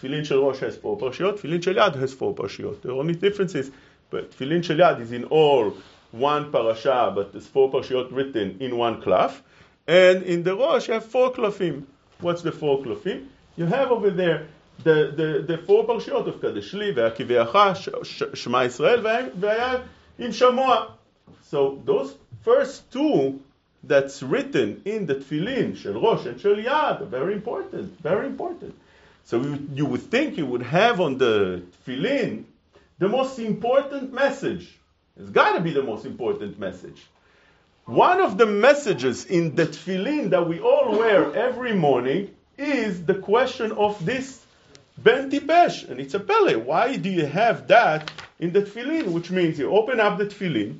Tfilin 0.00 0.26
Shel 0.26 0.42
Rosh 0.42 0.58
has 0.58 0.76
four 0.76 0.98
parshiot, 0.98 1.38
Tfilin 1.38 1.62
Shel 1.62 1.74
Yad 1.74 1.94
has 1.96 2.12
four 2.12 2.34
parshiot. 2.34 2.82
The 2.82 2.92
only 2.92 3.14
difference 3.14 3.54
is, 3.54 3.70
but 4.10 4.32
Tfilin 4.32 4.64
Shel 4.64 4.76
Yad 4.76 5.00
is 5.00 5.12
in 5.12 5.24
all 5.24 5.76
one 6.12 6.50
parasha, 6.52 7.12
but 7.14 7.32
there's 7.32 7.46
four 7.46 7.70
parshiot 7.70 8.12
written 8.12 8.56
in 8.60 8.76
one 8.76 9.00
cloth. 9.02 9.42
And 9.86 10.22
in 10.22 10.42
the 10.42 10.56
Rosh, 10.56 10.88
you 10.88 10.94
have 10.94 11.04
four 11.04 11.32
klafim. 11.32 11.84
What's 12.20 12.42
the 12.42 12.52
four 12.52 12.82
klafim? 12.82 13.28
You 13.56 13.66
have 13.66 13.90
over 13.90 14.10
there 14.10 14.46
the, 14.82 15.12
the, 15.16 15.56
the 15.56 15.58
four 15.58 15.86
parshiot 15.86 16.26
of 16.26 16.40
Kadeshli, 16.40 16.94
Ve'akiveacha, 16.94 18.34
Shema 18.34 18.62
Israel, 18.62 19.02
Ve'aya 19.02 19.82
Im 20.18 20.30
Shamoa. 20.30 20.92
So 21.42 21.80
those 21.84 22.16
first 22.42 22.90
two 22.90 23.40
that's 23.82 24.22
written 24.22 24.82
in 24.84 25.06
the 25.06 25.16
Tfilin, 25.16 25.76
Shel 25.76 26.00
Rosh 26.00 26.26
and 26.26 26.40
Yad, 26.40 27.02
are 27.02 27.04
very 27.04 27.34
important, 27.34 28.00
very 28.00 28.26
important. 28.26 28.74
So 29.24 29.40
you, 29.40 29.68
you 29.74 29.86
would 29.86 30.02
think 30.02 30.36
you 30.36 30.46
would 30.46 30.62
have 30.62 31.00
on 31.00 31.18
the 31.18 31.62
Tfilin 31.86 32.44
the 32.98 33.08
most 33.08 33.38
important 33.38 34.12
message. 34.12 34.78
It's 35.16 35.30
got 35.30 35.56
to 35.56 35.60
be 35.60 35.72
the 35.72 35.82
most 35.82 36.04
important 36.06 36.58
message. 36.58 37.06
One 37.86 38.22
of 38.22 38.38
the 38.38 38.46
messages 38.46 39.26
in 39.26 39.56
the 39.56 39.66
tefillin 39.66 40.30
that 40.30 40.48
we 40.48 40.58
all 40.58 40.96
wear 40.98 41.34
every 41.34 41.74
morning 41.74 42.34
is 42.56 43.04
the 43.04 43.14
question 43.14 43.72
of 43.72 44.02
this 44.06 44.42
Ben 44.96 45.30
Tipesh. 45.30 45.86
And 45.90 46.00
it's 46.00 46.14
a 46.14 46.20
pele. 46.20 46.54
Why 46.54 46.96
do 46.96 47.10
you 47.10 47.26
have 47.26 47.68
that 47.68 48.10
in 48.38 48.54
the 48.54 48.62
tefillin? 48.62 49.08
Which 49.08 49.30
means 49.30 49.58
you 49.58 49.70
open 49.70 50.00
up 50.00 50.16
the 50.16 50.24
tefillin 50.24 50.78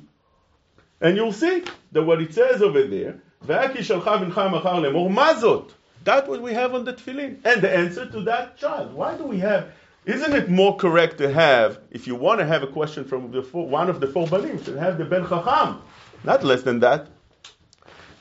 and 0.99 1.15
you'll 1.15 1.31
see 1.31 1.63
that 1.91 2.01
what 2.01 2.23
it 2.23 2.33
says 2.33 2.63
over 2.63 2.87
there, 2.87 3.21
Ve'aki 3.45 3.77
shalcha 3.77 4.25
v'ncha 4.25 4.49
machar 4.49 4.81
lemor 4.81 5.13
mazot. 5.13 5.69
That's 6.03 6.27
what 6.27 6.41
we 6.41 6.53
have 6.53 6.73
on 6.73 6.85
the 6.85 6.93
tefillin. 6.93 7.37
And 7.45 7.61
the 7.61 7.69
answer 7.69 8.09
to 8.09 8.21
that 8.21 8.57
child. 8.57 8.93
Why 8.93 9.15
do 9.15 9.25
we 9.25 9.39
have 9.39 9.71
isn't 10.05 10.33
it 10.33 10.49
more 10.49 10.75
correct 10.75 11.17
to 11.17 11.31
have, 11.31 11.79
if 11.89 12.05
you 12.05 12.13
want 12.13 12.39
to 12.39 12.45
have 12.45 12.61
a 12.61 12.67
question 12.67 13.05
from 13.05 13.31
the 13.31 13.41
four, 13.41 13.67
one 13.67 13.89
of 13.89 13.99
the 13.99 14.05
four 14.05 14.27
banim, 14.27 14.63
to 14.65 14.79
have 14.79 14.99
the 14.99 15.05
Ben 15.05 15.27
Chacham 15.27 15.81
not 16.25 16.43
less 16.43 16.63
than 16.63 16.79
that? 16.79 17.07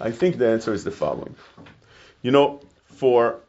I 0.00 0.10
think 0.10 0.38
the 0.38 0.48
answer 0.48 0.72
is 0.72 0.84
the 0.84 0.90
following. 0.90 1.34
You 2.22 2.30
know, 2.30 2.60
for, 2.86 3.40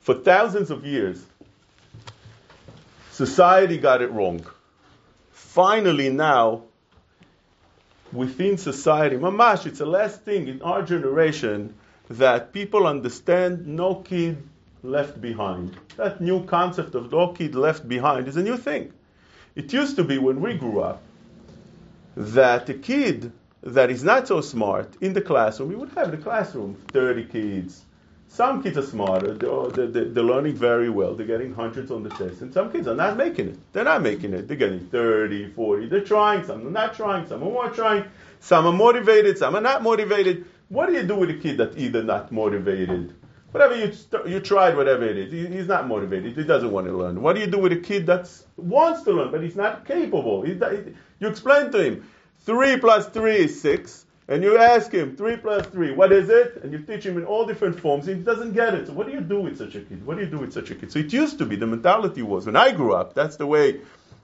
for 0.00 0.14
thousands 0.14 0.70
of 0.70 0.84
years, 0.84 1.24
society 3.10 3.78
got 3.78 4.02
it 4.02 4.10
wrong. 4.12 4.46
Finally, 5.32 6.10
now, 6.10 6.62
within 8.12 8.58
society, 8.58 9.16
mamash, 9.16 9.66
it's 9.66 9.78
the 9.78 9.86
last 9.86 10.22
thing 10.22 10.48
in 10.48 10.62
our 10.62 10.82
generation 10.82 11.74
that 12.08 12.52
people 12.52 12.86
understand 12.86 13.66
no 13.66 13.96
kid 13.96 14.36
left 14.82 15.20
behind. 15.20 15.76
That 15.96 16.20
new 16.20 16.44
concept 16.44 16.94
of 16.94 17.10
no 17.10 17.32
kid 17.32 17.54
left 17.54 17.88
behind 17.88 18.28
is 18.28 18.36
a 18.36 18.42
new 18.42 18.56
thing. 18.56 18.92
It 19.54 19.72
used 19.72 19.96
to 19.96 20.04
be 20.04 20.18
when 20.18 20.40
we 20.40 20.54
grew 20.54 20.80
up 20.80 21.02
that 22.16 22.68
a 22.68 22.74
kid 22.74 23.30
that 23.62 23.90
is 23.90 24.02
not 24.02 24.26
so 24.26 24.40
smart 24.40 24.96
in 25.00 25.12
the 25.12 25.20
classroom, 25.20 25.68
we 25.68 25.76
would 25.76 25.90
have 25.90 26.10
the 26.10 26.16
classroom 26.16 26.76
30 26.92 27.24
kids. 27.24 27.84
Some 28.28 28.62
kids 28.62 28.76
are 28.76 28.82
smarter, 28.82 29.34
they're, 29.34 29.86
they're, 29.86 30.04
they're, 30.04 30.22
learning 30.22 30.56
very 30.56 30.90
well, 30.90 31.14
they're 31.14 31.26
getting 31.26 31.54
hundreds 31.54 31.90
on 31.90 32.02
the 32.02 32.10
test, 32.10 32.42
and 32.42 32.52
some 32.52 32.72
kids 32.72 32.88
are 32.88 32.94
not 32.94 33.16
making 33.16 33.48
it. 33.48 33.58
They're 33.72 33.84
not 33.84 34.02
making 34.02 34.34
it. 34.34 34.48
They're 34.48 34.56
getting 34.56 34.88
30, 34.88 35.50
40, 35.50 35.88
they're 35.88 36.00
trying, 36.00 36.44
some 36.44 36.62
They're 36.64 36.72
not 36.72 36.94
trying, 36.94 37.26
some 37.28 37.42
are 37.42 37.50
more 37.50 37.70
trying, 37.70 38.04
some 38.40 38.66
are 38.66 38.72
motivated, 38.72 39.38
some 39.38 39.54
are 39.54 39.60
not 39.60 39.82
motivated. 39.82 40.44
What 40.68 40.86
do 40.86 40.94
you 40.94 41.04
do 41.04 41.16
with 41.16 41.30
a 41.30 41.34
kid 41.34 41.58
that's 41.58 41.76
either 41.76 42.02
not 42.02 42.32
motivated? 42.32 43.14
Whatever 43.56 43.76
you, 43.76 43.92
st- 43.92 44.26
you 44.28 44.40
tried, 44.40 44.76
whatever 44.76 45.04
it 45.04 45.16
is, 45.16 45.32
he, 45.32 45.46
he's 45.46 45.66
not 45.66 45.88
motivated, 45.88 46.36
he 46.36 46.44
doesn't 46.44 46.70
want 46.70 46.86
to 46.86 46.92
learn. 46.92 47.22
What 47.22 47.36
do 47.36 47.40
you 47.40 47.46
do 47.46 47.58
with 47.58 47.72
a 47.72 47.80
kid 47.80 48.06
that 48.06 48.30
wants 48.56 49.02
to 49.04 49.12
learn, 49.12 49.30
but 49.30 49.42
he's 49.42 49.56
not 49.56 49.86
capable? 49.86 50.42
He, 50.42 50.52
you 50.52 51.28
explain 51.28 51.72
to 51.72 51.82
him, 51.82 52.08
3 52.40 52.78
plus 52.78 53.08
3 53.08 53.36
is 53.36 53.60
6. 53.62 54.04
And 54.28 54.42
you 54.42 54.58
ask 54.58 54.92
him, 54.92 55.16
3 55.16 55.36
plus 55.36 55.66
3, 55.68 55.92
what 55.92 56.12
is 56.12 56.28
it? 56.28 56.60
And 56.62 56.72
you 56.72 56.80
teach 56.80 57.06
him 57.06 57.16
in 57.16 57.24
all 57.24 57.46
different 57.46 57.78
forms. 57.78 58.06
He 58.06 58.14
doesn't 58.14 58.52
get 58.52 58.74
it. 58.74 58.88
So 58.88 58.92
what 58.92 59.06
do 59.06 59.12
you 59.12 59.20
do 59.20 59.40
with 59.40 59.56
such 59.56 59.76
a 59.76 59.80
kid? 59.80 60.04
What 60.04 60.16
do 60.18 60.24
you 60.24 60.30
do 60.30 60.38
with 60.38 60.52
such 60.52 60.70
a 60.70 60.74
kid? 60.74 60.90
So 60.92 60.98
it 60.98 61.12
used 61.12 61.38
to 61.38 61.46
be, 61.46 61.56
the 61.56 61.66
mentality 61.66 62.22
was, 62.22 62.44
when 62.44 62.56
I 62.56 62.72
grew 62.72 62.92
up, 62.92 63.14
that's 63.14 63.36
the 63.36 63.46
way 63.46 63.80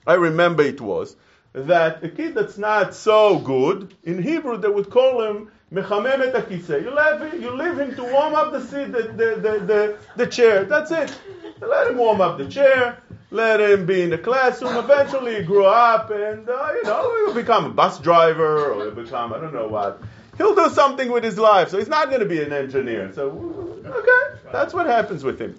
I 0.06 0.14
remember 0.14 0.62
it 0.62 0.80
was, 0.80 1.16
that 1.52 2.02
a 2.02 2.08
kid 2.08 2.34
that's 2.34 2.58
not 2.58 2.94
so 2.94 3.38
good, 3.38 3.94
in 4.02 4.22
Hebrew 4.22 4.58
they 4.58 4.68
would 4.68 4.90
call 4.90 5.22
him 5.22 5.50
mechamem 5.72 6.20
et 6.20 6.50
You 6.50 6.90
leave, 6.94 7.42
you 7.42 7.50
leave 7.56 7.78
him 7.78 7.94
to 7.96 8.04
warm 8.04 8.34
up 8.34 8.52
the 8.52 8.60
seat, 8.60 8.92
the, 8.92 9.02
the, 9.02 9.40
the, 9.40 9.58
the, 9.66 9.98
the 10.16 10.26
chair. 10.26 10.64
That's 10.64 10.90
it. 10.90 11.16
Let 11.60 11.90
him 11.90 11.96
warm 11.96 12.20
up 12.20 12.38
the 12.38 12.46
chair 12.48 13.02
let 13.32 13.60
him 13.60 13.86
be 13.86 14.02
in 14.02 14.10
the 14.10 14.18
classroom. 14.18 14.76
Eventually, 14.76 15.36
he 15.36 15.42
grew 15.42 15.64
up, 15.64 16.10
and 16.10 16.48
uh, 16.48 16.68
you 16.74 16.82
know, 16.84 17.24
he'll 17.24 17.34
become 17.34 17.64
a 17.64 17.70
bus 17.70 17.98
driver, 17.98 18.72
or 18.72 18.84
he'll 18.84 19.04
become 19.04 19.32
I 19.32 19.38
don't 19.38 19.54
know 19.54 19.68
what. 19.68 20.00
He'll 20.36 20.54
do 20.54 20.68
something 20.68 21.10
with 21.10 21.24
his 21.24 21.38
life, 21.38 21.70
so 21.70 21.78
he's 21.78 21.88
not 21.88 22.08
going 22.08 22.20
to 22.20 22.26
be 22.26 22.42
an 22.42 22.52
engineer. 22.52 23.10
So, 23.14 23.82
okay, 23.84 24.38
that's 24.50 24.72
what 24.72 24.86
happens 24.86 25.24
with 25.24 25.40
him, 25.40 25.58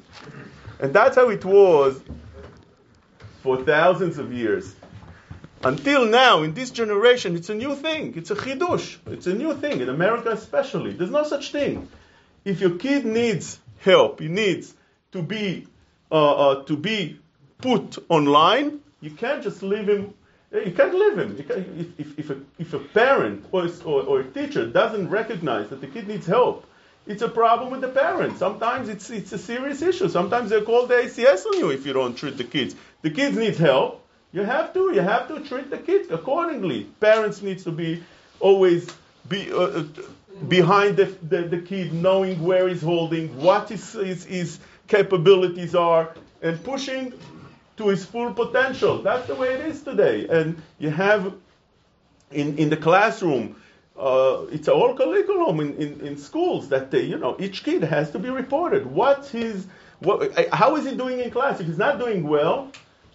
and 0.80 0.94
that's 0.94 1.16
how 1.16 1.30
it 1.30 1.44
was 1.44 2.02
for 3.42 3.64
thousands 3.64 4.18
of 4.18 4.32
years. 4.32 4.76
Until 5.64 6.06
now, 6.06 6.44
in 6.44 6.54
this 6.54 6.72
generation, 6.72 7.36
it's 7.36 7.50
a 7.50 7.56
new 7.56 7.76
thing. 7.76 8.14
It's 8.18 8.32
a 8.32 8.36
chidush. 8.36 8.98
It's 9.08 9.28
a 9.28 9.34
new 9.34 9.54
thing 9.56 9.82
in 9.82 9.90
America, 9.90 10.30
especially. 10.32 10.92
There's 10.94 11.12
no 11.12 11.24
such 11.24 11.52
thing. 11.52 11.88
If 12.44 12.60
your 12.60 12.78
kid 12.78 13.06
needs 13.06 13.60
help, 13.80 14.20
he 14.20 14.28
needs 14.28 14.74
to 15.14 15.22
be 15.22 15.68
uh, 16.12 16.16
uh, 16.16 16.64
to 16.66 16.78
be 16.78 17.20
put 17.58 17.98
online, 18.08 18.82
you 19.02 19.10
can't 19.10 19.42
just 19.42 19.64
leave 19.64 19.90
him. 19.90 20.14
You 20.52 20.72
can't 20.72 20.94
leave 20.94 21.18
him. 21.18 21.36
Can, 21.44 21.94
if, 21.98 22.00
if, 22.00 22.20
if, 22.20 22.30
a, 22.30 22.38
if, 22.60 22.74
a, 22.74 22.80
parent 22.80 23.46
or, 23.52 23.68
or, 23.84 24.04
or 24.04 24.20
a 24.20 24.24
teacher 24.24 24.68
doesn't 24.68 25.10
recognize 25.10 25.70
that 25.70 25.82
the 25.82 25.88
kid 25.88 26.08
needs 26.08 26.28
help, 26.28 26.68
it's 27.08 27.24
a 27.24 27.28
problem 27.28 27.72
with 27.72 27.82
the 27.82 27.88
parent. 27.88 28.38
Sometimes 28.38 28.90
it's, 28.90 29.10
it's 29.10 29.32
a 29.34 29.40
serious 29.40 29.82
issue. 29.82 30.08
Sometimes 30.08 30.52
they 30.52 30.62
call 30.62 30.86
the 30.86 30.94
ACS 30.94 31.48
on 31.48 31.58
you 31.58 31.72
if 31.72 31.84
you 31.88 31.94
don't 31.94 32.16
treat 32.16 32.38
the 32.38 32.44
kids. 32.44 32.76
The 33.02 33.10
kids 33.10 33.36
need 33.36 33.56
help. 33.56 34.03
You 34.34 34.42
have 34.42 34.74
to. 34.74 34.94
You 34.94 35.02
have 35.02 35.28
to 35.30 35.40
treat 35.42 35.70
the 35.70 35.78
kids 35.78 36.12
accordingly. 36.12 36.86
Parents 37.00 37.42
need 37.42 37.60
to 37.60 37.72
be 37.72 38.04
always 38.40 38.90
be 39.30 39.52
uh, 39.52 39.56
uh, 39.56 39.84
behind 40.48 40.98
the, 40.98 41.06
the, 41.30 41.44
the, 41.44 41.60
kid, 41.60 41.94
knowing 41.94 42.42
where 42.44 42.68
he's 42.68 42.82
holding, 42.82 43.30
what 43.38 43.70
his, 43.70 43.94
his, 43.94 44.26
his 44.26 44.60
capabilities 44.88 45.76
are, 45.76 46.14
and 46.42 46.62
pushing 46.64 47.14
to 47.78 47.88
his 47.88 48.06
full 48.06 48.34
potential. 48.34 49.02
That's 49.02 49.28
the 49.28 49.36
way 49.36 49.54
it 49.54 49.62
is 49.62 49.82
today. 49.82 50.28
And 50.28 50.62
you 50.80 50.90
have 50.90 51.34
in, 52.32 52.58
in 52.58 52.70
the 52.70 52.78
classroom, 52.78 53.56
uh, 53.98 54.46
it's 54.52 54.68
a 54.68 54.74
whole 54.74 54.96
curriculum 54.96 55.60
in, 55.60 55.74
in, 55.76 56.02
in, 56.02 56.18
schools 56.18 56.68
that 56.70 56.90
they, 56.92 57.04
you 57.04 57.18
know, 57.18 57.36
each 57.40 57.64
kid 57.64 57.84
has 57.84 58.12
to 58.12 58.20
be 58.20 58.30
reported. 58.30 58.86
What's 58.86 59.30
his, 59.30 59.68
what, 60.00 60.36
how 60.52 60.76
is 60.76 60.86
he 60.86 60.96
doing 60.96 61.20
in 61.20 61.30
class? 61.30 61.60
If 61.60 61.68
he's 61.68 61.78
not 61.78 62.00
doing 62.00 62.28
well, 62.28 62.72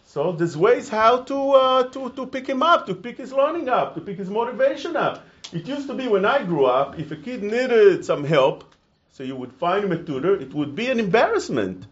so 0.08 0.32
there's 0.32 0.56
ways 0.56 0.88
how 0.88 1.20
to, 1.20 1.50
uh, 1.50 1.82
to, 1.90 2.08
to 2.08 2.24
pick 2.24 2.46
him 2.48 2.62
up, 2.62 2.86
to 2.86 2.94
pick 2.94 3.18
his 3.18 3.30
learning 3.30 3.68
up, 3.68 3.94
to 3.94 4.00
pick 4.00 4.16
his 4.16 4.30
motivation 4.30 4.96
up. 4.96 5.26
It 5.52 5.66
used 5.66 5.86
to 5.88 5.92
be 5.92 6.08
when 6.08 6.24
I 6.24 6.44
grew 6.44 6.64
up, 6.64 6.98
if 6.98 7.10
a 7.10 7.16
kid 7.16 7.42
needed 7.42 8.06
some 8.06 8.24
help, 8.24 8.74
so 9.12 9.22
you 9.22 9.36
would 9.36 9.52
find 9.52 9.84
him 9.84 9.92
a 9.92 10.02
tutor, 10.02 10.34
it 10.34 10.54
would 10.54 10.74
be 10.74 10.88
an 10.88 10.98
embarrassment. 10.98 11.86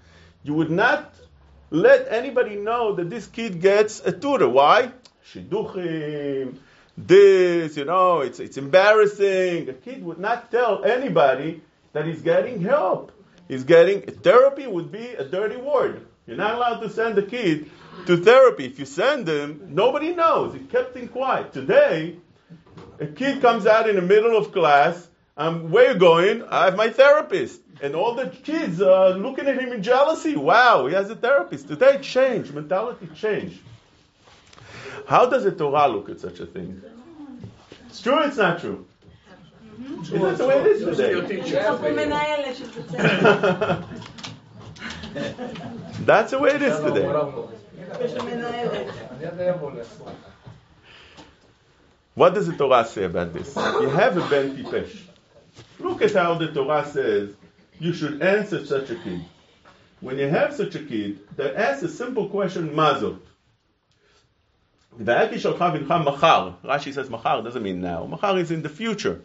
You 0.45 0.55
would 0.55 0.71
not 0.71 1.15
let 1.69 2.11
anybody 2.11 2.57
know 2.57 2.95
that 2.95 3.11
this 3.11 3.27
kid 3.27 3.61
gets 3.61 4.01
a 4.01 4.13
tutor. 4.13 4.49
Why? 4.49 4.93
Shidduchim, 5.31 6.57
this, 6.97 7.77
you 7.77 7.85
know, 7.85 8.23
it's, 8.23 8.41
it's 8.41 8.57
embarrassing. 8.57 9.69
A 9.69 9.75
kid 9.75 10.03
would 10.03 10.19
not 10.19 10.51
tell 10.51 10.85
anybody 10.85 11.61
that 11.93 12.07
he's 12.07 12.23
getting 12.23 12.63
help. 12.63 13.13
He's 13.47 13.65
getting 13.65 14.01
therapy 14.01 14.67
would 14.67 14.91
be 14.91 15.07
a 15.07 15.25
dirty 15.25 15.57
word. 15.57 16.07
You're 16.27 16.39
not 16.39 16.55
allowed 16.55 16.81
to 16.81 16.89
send 16.89 17.19
a 17.19 17.23
kid 17.23 17.71
to 18.07 18.17
therapy. 18.19 18.67
If 18.67 18.79
you 18.79 18.85
send 18.85 19.27
them, 19.27 19.69
nobody 19.71 20.15
knows. 20.15 20.55
He 20.55 20.61
kept 20.61 20.97
him 20.97 21.09
quiet. 21.09 21.53
Today, 21.53 22.17
a 23.01 23.07
kid 23.07 23.41
comes 23.41 23.67
out 23.67 23.89
in 23.89 23.97
the 23.97 24.03
middle 24.03 24.37
of 24.37 24.53
class. 24.53 25.09
Um, 25.39 25.71
where 25.71 25.93
you 25.93 25.99
going? 25.99 26.43
I 26.45 26.67
have 26.67 26.77
my 26.77 26.91
therapist. 26.91 27.61
And 27.83 27.95
all 27.95 28.15
the 28.15 28.29
kids 28.29 28.81
are 28.81 29.11
looking 29.11 29.47
at 29.47 29.59
him 29.61 29.73
in 29.73 29.83
jealousy. 29.83 30.35
Wow, 30.35 30.87
he 30.87 30.95
has 30.95 31.11
a 31.11 31.17
therapist. 31.17 31.69
Today, 31.69 31.99
change, 32.01 32.51
mentality 32.53 33.09
change. 33.15 33.61
How 35.07 35.27
does 35.27 35.45
the 35.45 35.53
Torah 35.53 35.89
look 35.89 36.09
at 36.09 36.21
such 36.21 36.41
a 36.41 36.47
thing? 36.47 36.83
It's 37.87 38.01
true 38.01 38.19
it's 38.23 38.37
not 38.37 38.61
true? 38.61 38.87
Mm-hmm. 39.79 40.25
Is 40.27 40.39
the 40.39 40.47
way 40.47 40.61
it 40.61 40.67
is 40.67 40.83
today? 40.85 41.13
That's 45.17 46.31
the 46.33 46.39
way 46.39 46.51
it 46.51 46.63
is 46.63 46.79
today. 46.79 47.07
What 52.15 52.35
does 52.35 52.47
the 52.47 52.57
Torah 52.57 52.85
say 52.87 53.05
about 53.05 53.33
this? 53.33 53.57
You 53.57 53.89
have 53.89 54.17
a 54.19 54.29
Ben 54.29 54.57
Tipesh. 54.57 55.01
Look 55.79 56.03
at 56.03 56.13
how 56.13 56.35
the 56.35 56.49
Torah 56.53 56.87
says 56.87 57.35
you 57.79 57.95
should 57.95 58.21
answer 58.21 58.67
such 58.67 58.91
a 58.91 58.97
kid. 58.97 59.25
When 60.01 60.19
you 60.19 60.29
have 60.29 60.55
such 60.55 60.75
a 60.75 60.81
kid 60.81 61.21
that 61.37 61.57
asks 61.57 61.83
a 61.83 61.89
simple 61.89 62.29
question, 62.29 62.71
mazot. 62.71 63.21
Rashi 64.99 66.93
says 66.93 67.09
machar 67.09 67.43
doesn't 67.43 67.63
mean 67.63 67.81
now. 67.81 68.05
Machar 68.05 68.39
is 68.39 68.51
in 68.51 68.63
the 68.63 68.69
future. 68.69 69.23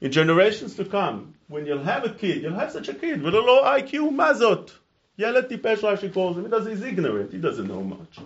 In 0.00 0.10
generations 0.10 0.74
to 0.76 0.84
come, 0.84 1.34
when 1.46 1.64
you'll 1.64 1.84
have 1.84 2.04
a 2.04 2.10
kid, 2.10 2.42
you'll 2.42 2.54
have 2.54 2.72
such 2.72 2.88
a 2.88 2.94
kid 2.94 3.22
with 3.22 3.34
a 3.34 3.40
low 3.40 3.62
IQ, 3.62 4.10
mazot. 4.10 4.72
Yeled 5.16 5.48
Tipesh 5.48 5.80
Rashi 5.80 6.12
calls 6.12 6.38
him. 6.38 6.44
He 6.44 6.50
does, 6.50 6.66
he's 6.66 6.82
ignorant. 6.82 7.32
He 7.32 7.38
doesn't 7.38 7.68
know 7.68 7.82
much. 7.82 8.18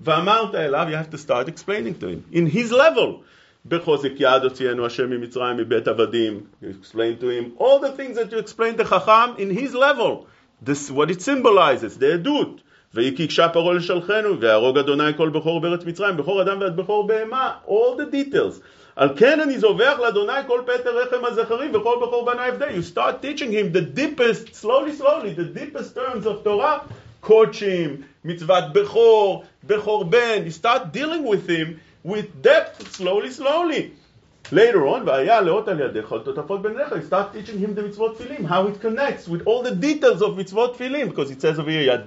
The 0.00 0.18
amount 0.18 0.54
I 0.54 0.68
love, 0.68 0.88
you 0.88 0.96
have 0.96 1.10
to 1.10 1.18
start 1.18 1.48
explaining 1.48 1.98
to 2.00 2.08
him. 2.08 2.24
In 2.30 2.46
his 2.46 2.70
level. 2.70 3.24
B'chozik 3.66 4.18
yad 4.18 4.42
otzienu 4.42 4.82
Hashem 4.82 5.10
mitzrayim 5.10 5.56
mi'bet 5.56 5.84
avadim. 5.84 6.46
You 6.60 6.68
explain 6.68 7.18
to 7.18 7.30
him 7.30 7.54
all 7.56 7.80
the 7.80 7.92
things 7.92 8.16
that 8.16 8.30
you 8.30 8.38
explain 8.38 8.76
to 8.76 8.84
Chacham 8.84 9.36
in 9.38 9.50
his 9.50 9.74
level. 9.74 10.26
This 10.60 10.90
what 10.90 11.10
it 11.10 11.22
symbolizes, 11.22 11.98
the 11.98 12.18
edut. 12.18 12.60
V'yikik 12.94 13.30
shaparo 13.30 13.74
l'shalchenu, 13.74 14.38
v'arog 14.38 14.78
Adonai 14.78 15.14
kol 15.14 15.30
b'chor 15.30 15.62
b'eret 15.62 15.82
mitzrayim, 15.82 16.18
b'chor 16.18 16.42
adam 16.42 16.60
v'ad 16.60 16.76
b'chor 16.76 17.08
b'ema. 17.08 17.56
All 17.66 17.96
the 17.96 18.06
details. 18.06 18.60
על 18.95 19.09
כן 19.15 19.39
אני 19.39 19.59
זובח 19.59 19.99
לאדוני 19.99 20.33
כל 20.47 20.61
פטר 20.65 20.97
רחם 20.97 21.25
הזכרים 21.25 21.75
וכל 21.75 21.95
בכור 22.01 22.25
בני 22.25 22.49
אבדה. 22.49 22.65
You 22.67 22.83
start 22.97 23.21
teaching 23.21 23.51
him 23.51 23.71
the 23.71 23.81
deepest, 23.81 24.55
slowly 24.55 24.93
slowly, 25.01 25.33
the 25.33 25.59
deepest 25.59 25.95
terms 25.95 26.25
of 26.25 26.43
Torah, 26.43 26.79
קודשים, 27.19 28.01
מצוות 28.25 28.63
בכור, 28.73 29.43
בכור 29.63 30.03
בן. 30.03 30.43
You 30.45 30.51
start 30.51 30.91
dealing 30.93 31.23
with 31.23 31.47
him 31.47 31.79
with 32.05 32.41
depth, 32.41 32.95
slowly, 32.95 33.31
slowly. 33.31 33.91
Later 34.51 34.87
on, 34.87 35.05
you 35.05 37.01
start 37.05 37.33
teaching 37.33 37.59
him 37.59 37.75
the 37.75 37.83
mitzvot 37.83 38.17
filim, 38.17 38.43
how 38.45 38.65
it 38.67 38.81
connects 38.81 39.27
with 39.27 39.43
all 39.45 39.61
the 39.61 39.75
details 39.75 40.23
of 40.23 40.31
mitzvot 40.35 40.75
filim, 40.75 41.09
because 41.09 41.29
it 41.29 41.39
says 41.39 41.59
over 41.59 41.69
here, 41.69 42.03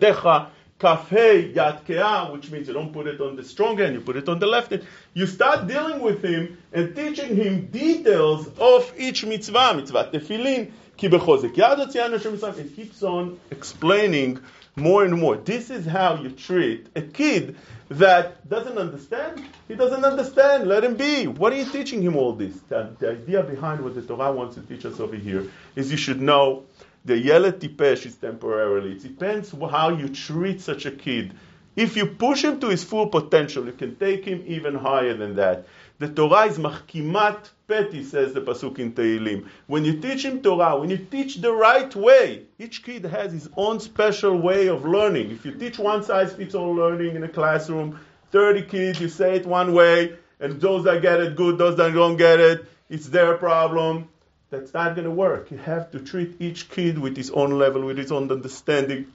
kafhei, 0.79 1.53
yad 1.53 2.31
which 2.31 2.51
means 2.51 2.67
you 2.67 2.73
don't 2.73 2.93
put 2.93 3.07
it 3.07 3.19
on 3.19 3.35
the 3.35 3.43
strong 3.43 3.77
hand, 3.77 3.93
you 3.93 4.01
put 4.01 4.15
it 4.15 4.29
on 4.29 4.39
the 4.39 4.45
left 4.45 4.71
hand. 4.71 4.85
You 5.13 5.25
start 5.25 5.67
dealing 5.67 6.01
with 6.01 6.23
him 6.23 6.57
and 6.71 6.95
teaching 6.95 7.35
him 7.35 7.67
details 7.67 8.47
of 8.59 8.93
each 8.97 9.25
mitzvah, 9.25 9.73
mitzvah 9.75 10.09
tefillin, 10.13 10.71
It 10.99 12.75
keeps 12.75 13.03
on 13.03 13.39
explaining 13.51 14.39
more 14.75 15.03
and 15.03 15.19
more. 15.19 15.37
This 15.37 15.69
is 15.69 15.85
how 15.85 16.21
you 16.21 16.29
treat 16.31 16.87
a 16.95 17.01
kid 17.01 17.55
that 17.89 18.47
doesn't 18.47 18.77
understand. 18.77 19.43
He 19.67 19.75
doesn't 19.75 20.03
understand. 20.03 20.67
Let 20.67 20.83
him 20.83 20.95
be. 20.95 21.27
What 21.27 21.53
are 21.53 21.55
you 21.55 21.65
teaching 21.65 22.01
him 22.01 22.15
all 22.15 22.33
this? 22.33 22.55
The, 22.69 22.95
the 22.99 23.11
idea 23.11 23.43
behind 23.43 23.83
what 23.83 23.95
the 23.95 24.01
Torah 24.01 24.31
wants 24.31 24.55
to 24.55 24.61
teach 24.61 24.85
us 24.85 24.99
over 24.99 25.15
here 25.15 25.49
is 25.75 25.89
you 25.89 25.97
should 25.97 26.21
know 26.21 26.65
the 27.07 27.17
yeled 27.17 27.59
tipesh 27.61 28.05
is 28.05 28.15
temporarily. 28.17 28.91
It 28.91 29.01
depends 29.01 29.51
how 29.51 29.89
you 29.89 30.09
treat 30.09 30.59
such 30.59 30.85
a 30.85 30.91
kid. 30.91 31.33
If 31.77 31.95
you 31.95 32.05
push 32.05 32.43
him 32.43 32.59
to 32.59 32.67
his 32.67 32.83
full 32.83 33.07
potential, 33.07 33.65
you 33.65 33.71
can 33.71 33.95
take 33.95 34.25
him 34.25 34.43
even 34.45 34.75
higher 34.75 35.15
than 35.15 35.35
that. 35.35 35.65
The 35.99 36.09
Torah 36.09 36.47
is 36.47 36.57
machkimat 36.57 37.49
peti, 37.67 38.03
says 38.03 38.33
the 38.33 38.41
pasuk 38.41 38.79
in 38.79 38.91
Tehillim. 38.91 39.47
When 39.67 39.85
you 39.85 40.01
teach 40.01 40.25
him 40.25 40.41
Torah, 40.41 40.77
when 40.77 40.89
you 40.89 40.97
teach 40.97 41.35
the 41.37 41.53
right 41.53 41.95
way, 41.95 42.43
each 42.59 42.83
kid 42.83 43.05
has 43.05 43.31
his 43.31 43.47
own 43.55 43.79
special 43.79 44.37
way 44.37 44.67
of 44.67 44.83
learning. 44.83 45.31
If 45.31 45.45
you 45.45 45.53
teach 45.53 45.79
one 45.79 46.03
size 46.03 46.33
fits 46.33 46.55
all 46.55 46.73
learning 46.73 47.15
in 47.15 47.23
a 47.23 47.29
classroom, 47.29 47.99
30 48.31 48.63
kids, 48.63 48.99
you 48.99 49.07
say 49.07 49.37
it 49.37 49.45
one 49.45 49.73
way, 49.73 50.17
and 50.41 50.59
those 50.59 50.83
that 50.83 51.01
get 51.01 51.21
it 51.21 51.37
good, 51.37 51.57
those 51.57 51.77
that 51.77 51.93
don't 51.93 52.17
get 52.17 52.41
it, 52.41 52.65
it's 52.89 53.07
their 53.07 53.37
problem. 53.37 54.09
That's 54.49 54.73
not 54.73 54.95
going 54.95 55.05
to 55.05 55.11
work. 55.11 55.51
You 55.51 55.57
have 55.57 55.91
to 55.91 55.99
treat 55.99 56.37
each 56.39 56.69
kid 56.69 56.97
with 56.97 57.17
his 57.17 57.31
own 57.31 57.51
level, 57.51 57.81
with 57.83 57.97
his 57.97 58.13
own 58.13 58.31
understanding, 58.31 59.11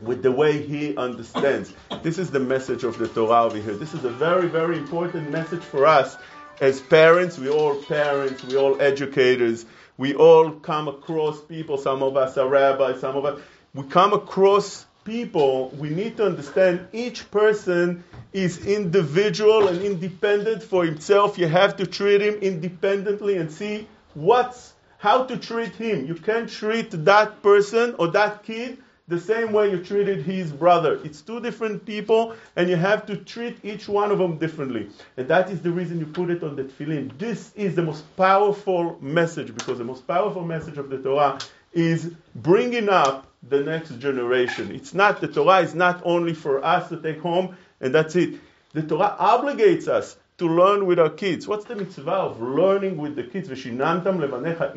with 0.00 0.22
the 0.22 0.30
way 0.30 0.62
he 0.62 0.96
understands. 0.96 1.72
This 2.02 2.18
is 2.18 2.30
the 2.30 2.38
message 2.38 2.84
of 2.84 2.96
the 2.96 3.08
Torah 3.08 3.46
over 3.46 3.58
here. 3.58 3.74
This 3.74 3.94
is 3.94 4.04
a 4.04 4.10
very, 4.10 4.46
very 4.46 4.78
important 4.78 5.28
message 5.30 5.62
for 5.62 5.86
us 5.86 6.16
as 6.60 6.80
parents. 6.80 7.36
We 7.36 7.48
all 7.48 7.82
parents, 7.82 8.44
we 8.44 8.56
all 8.56 8.80
educators, 8.80 9.66
we 9.98 10.14
all 10.14 10.52
come 10.52 10.86
across 10.86 11.40
people. 11.40 11.76
Some 11.76 12.04
of 12.04 12.16
us 12.16 12.38
are 12.38 12.48
rabbis, 12.48 13.00
some 13.00 13.16
of 13.16 13.24
us. 13.24 13.40
We 13.74 13.82
come 13.84 14.12
across 14.12 14.86
people. 15.04 15.70
We 15.70 15.90
need 15.90 16.16
to 16.18 16.26
understand 16.26 16.86
each 16.92 17.28
person 17.32 18.04
is 18.32 18.64
individual 18.64 19.66
and 19.66 19.82
independent 19.82 20.62
for 20.62 20.84
himself. 20.84 21.38
You 21.38 21.48
have 21.48 21.76
to 21.78 21.86
treat 21.88 22.20
him 22.20 22.34
independently 22.34 23.36
and 23.36 23.50
see 23.50 23.88
what's 24.14 24.74
how 24.98 25.24
to 25.24 25.36
treat 25.36 25.74
him. 25.76 26.06
You 26.06 26.14
can't 26.14 26.48
treat 26.48 26.90
that 26.90 27.42
person 27.42 27.94
or 27.98 28.08
that 28.08 28.42
kid 28.42 28.78
the 29.08 29.18
same 29.18 29.50
way 29.52 29.70
you 29.70 29.82
treated 29.82 30.22
his 30.22 30.52
brother. 30.52 31.00
It's 31.02 31.20
two 31.20 31.40
different 31.40 31.84
people, 31.84 32.34
and 32.54 32.70
you 32.70 32.76
have 32.76 33.06
to 33.06 33.16
treat 33.16 33.58
each 33.64 33.88
one 33.88 34.12
of 34.12 34.18
them 34.18 34.38
differently. 34.38 34.88
And 35.16 35.26
that 35.26 35.50
is 35.50 35.62
the 35.62 35.72
reason 35.72 35.98
you 35.98 36.06
put 36.06 36.30
it 36.30 36.44
on 36.44 36.54
the 36.54 36.64
tefillin. 36.64 37.18
This 37.18 37.52
is 37.56 37.74
the 37.74 37.82
most 37.82 38.04
powerful 38.16 38.98
message, 39.00 39.52
because 39.54 39.78
the 39.78 39.84
most 39.84 40.06
powerful 40.06 40.44
message 40.44 40.78
of 40.78 40.90
the 40.90 40.98
Torah 40.98 41.40
is 41.72 42.12
bringing 42.36 42.88
up 42.88 43.26
the 43.48 43.60
next 43.62 43.98
generation. 43.98 44.72
It's 44.72 44.94
not, 44.94 45.20
the 45.20 45.28
Torah 45.28 45.60
is 45.60 45.74
not 45.74 46.02
only 46.04 46.34
for 46.34 46.64
us 46.64 46.88
to 46.90 47.00
take 47.00 47.20
home, 47.20 47.56
and 47.80 47.92
that's 47.92 48.14
it. 48.14 48.38
The 48.74 48.82
Torah 48.82 49.16
obligates 49.18 49.88
us 49.88 50.16
to 50.40 50.48
learn 50.48 50.86
with 50.86 50.98
our 50.98 51.10
kids. 51.10 51.46
What's 51.46 51.66
the 51.66 51.76
mitzvah 51.76 52.10
of 52.10 52.40
learning 52.40 52.96
with 52.96 53.14
the 53.14 53.24
kids? 53.24 53.48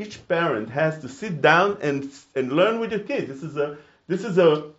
Each 0.04 0.28
parent 0.28 0.70
has 0.70 1.00
to 1.00 1.08
sit 1.10 1.42
down 1.42 1.78
and, 1.82 2.12
and 2.36 2.52
learn 2.52 2.80
with 2.82 2.92
your 2.92 3.00
kids. 3.00 3.28
This 3.30 3.44
is 3.44 3.56
a 3.58 3.78
this 4.08 4.26
is 4.26 4.38
a 4.38 4.72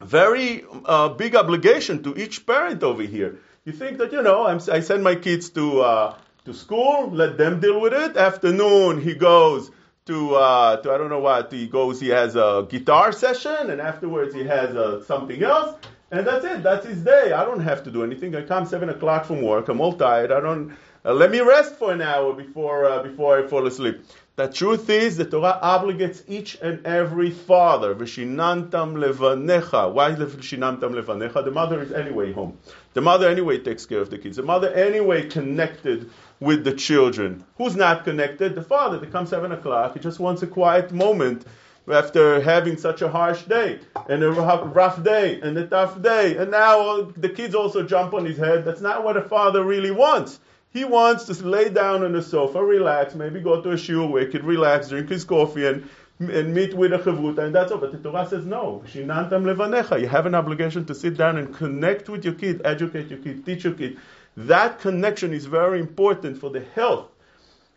very 0.00 0.64
uh, 0.84 1.08
big 1.08 1.34
obligation 1.34 2.04
to 2.04 2.16
each 2.16 2.46
parent 2.46 2.84
over 2.84 3.02
here. 3.02 3.40
You 3.64 3.72
think 3.72 3.98
that, 3.98 4.12
you 4.12 4.22
know, 4.22 4.46
I'm, 4.46 4.60
i 4.70 4.80
send 4.80 5.02
my 5.02 5.16
kids 5.16 5.50
to, 5.50 5.80
uh, 5.80 6.16
to 6.44 6.54
school, 6.54 7.10
let 7.10 7.36
them 7.36 7.60
deal 7.60 7.80
with 7.80 7.92
it. 7.92 8.16
Afternoon, 8.16 9.00
he 9.00 9.14
goes 9.14 9.70
to, 10.06 10.36
uh, 10.36 10.76
to, 10.82 10.92
I 10.92 10.98
don't 10.98 11.10
know 11.10 11.20
what, 11.20 11.52
he 11.52 11.66
goes, 11.66 12.00
he 12.00 12.08
has 12.08 12.36
a 12.36 12.66
guitar 12.68 13.10
session, 13.12 13.70
and 13.70 13.80
afterwards 13.80 14.34
he 14.34 14.44
has 14.44 14.76
uh, 14.76 15.04
something 15.04 15.42
else. 15.42 15.76
And 16.12 16.26
that's 16.26 16.44
it. 16.44 16.62
That's 16.62 16.84
his 16.86 17.02
day. 17.02 17.32
I 17.32 17.42
don't 17.42 17.60
have 17.60 17.84
to 17.84 17.90
do 17.90 18.04
anything. 18.04 18.36
I 18.36 18.42
come 18.42 18.66
seven 18.66 18.90
o'clock 18.90 19.24
from 19.24 19.40
work. 19.40 19.68
I'm 19.68 19.80
all 19.80 19.94
tired. 19.94 20.30
I 20.30 20.40
don't. 20.40 20.76
Uh, 21.04 21.14
let 21.14 21.30
me 21.30 21.40
rest 21.40 21.76
for 21.76 21.90
an 21.90 22.02
hour 22.02 22.34
before 22.34 22.84
uh, 22.84 23.02
before 23.02 23.38
I 23.38 23.46
fall 23.48 23.66
asleep. 23.66 24.04
The 24.36 24.48
truth 24.48 24.90
is, 24.90 25.16
the 25.16 25.24
Torah 25.24 25.58
obligates 25.62 26.22
each 26.28 26.58
and 26.60 26.86
every 26.86 27.30
father. 27.30 27.94
V'shinantam 27.94 28.94
levanecha. 29.02 29.90
Why 29.90 30.12
v'shinantam 30.12 30.92
levanecha? 31.00 31.42
The 31.46 31.50
mother 31.50 31.80
is 31.80 31.92
anyway 31.92 32.32
home. 32.32 32.58
The 32.92 33.00
mother 33.00 33.26
anyway 33.26 33.58
takes 33.58 33.86
care 33.86 34.00
of 34.00 34.10
the 34.10 34.18
kids. 34.18 34.36
The 34.36 34.42
mother 34.42 34.70
anyway 34.70 35.28
connected 35.30 36.10
with 36.40 36.62
the 36.62 36.74
children. 36.74 37.44
Who's 37.56 37.74
not 37.74 38.04
connected? 38.04 38.54
The 38.54 38.62
father. 38.62 38.98
They 38.98 39.06
come 39.06 39.26
seven 39.26 39.50
o'clock. 39.50 39.94
He 39.94 40.00
just 40.00 40.20
wants 40.20 40.42
a 40.42 40.46
quiet 40.46 40.92
moment 40.92 41.46
after 41.90 42.40
having 42.40 42.76
such 42.76 43.02
a 43.02 43.08
harsh 43.08 43.42
day 43.42 43.80
and 44.08 44.22
a 44.22 44.30
rough 44.30 45.02
day 45.02 45.40
and 45.40 45.56
a 45.58 45.66
tough 45.66 46.00
day. 46.00 46.36
And 46.36 46.50
now 46.50 47.02
the 47.16 47.28
kids 47.28 47.54
also 47.54 47.82
jump 47.82 48.14
on 48.14 48.24
his 48.24 48.38
head. 48.38 48.64
That's 48.64 48.80
not 48.80 49.04
what 49.04 49.16
a 49.16 49.22
father 49.22 49.64
really 49.64 49.90
wants. 49.90 50.38
He 50.72 50.84
wants 50.84 51.24
to 51.26 51.34
lay 51.46 51.68
down 51.68 52.02
on 52.02 52.12
the 52.12 52.22
sofa, 52.22 52.62
relax, 52.62 53.14
maybe 53.14 53.40
go 53.40 53.60
to 53.60 53.70
a 53.72 53.74
shiur 53.74 54.30
could 54.30 54.44
relax, 54.44 54.88
drink 54.88 55.10
his 55.10 55.22
coffee, 55.24 55.66
and, 55.66 55.88
and 56.18 56.54
meet 56.54 56.72
with 56.72 56.94
a 56.94 56.98
chavruta, 56.98 57.40
and 57.40 57.54
that's 57.54 57.70
all. 57.72 57.78
But 57.78 57.92
the 57.92 57.98
Torah 57.98 58.26
says 58.26 58.46
no. 58.46 58.82
Shinantam 58.86 59.44
levanecha. 59.44 60.00
You 60.00 60.08
have 60.08 60.24
an 60.24 60.34
obligation 60.34 60.86
to 60.86 60.94
sit 60.94 61.18
down 61.18 61.36
and 61.36 61.54
connect 61.54 62.08
with 62.08 62.24
your 62.24 62.34
kid, 62.34 62.62
educate 62.64 63.08
your 63.08 63.18
kid, 63.18 63.44
teach 63.44 63.64
your 63.64 63.74
kid. 63.74 63.98
That 64.34 64.78
connection 64.80 65.34
is 65.34 65.44
very 65.44 65.78
important 65.78 66.38
for 66.38 66.48
the 66.48 66.60
health, 66.74 67.10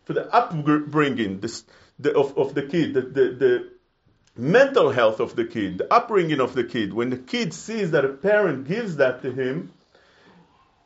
for 0.06 0.14
the 0.14 0.34
upbringing 0.34 1.42
the, 2.00 2.14
of, 2.18 2.38
of 2.38 2.54
the 2.54 2.64
kid, 2.64 2.94
the, 2.94 3.02
the 3.02 3.75
mental 4.38 4.92
health 4.92 5.20
of 5.20 5.36
the 5.36 5.46
kid, 5.46 5.78
the 5.78 5.94
upbringing 5.94 6.40
of 6.40 6.54
the 6.54 6.64
kid. 6.64 6.94
When 6.94 7.10
the 7.10 7.18
kid 7.18 7.54
sees 7.54 7.92
that 7.92 8.06
a 8.06 8.10
parent 8.10 8.68
gives 8.68 8.98
that 8.98 9.22
to 9.22 9.32
him, 9.32 9.72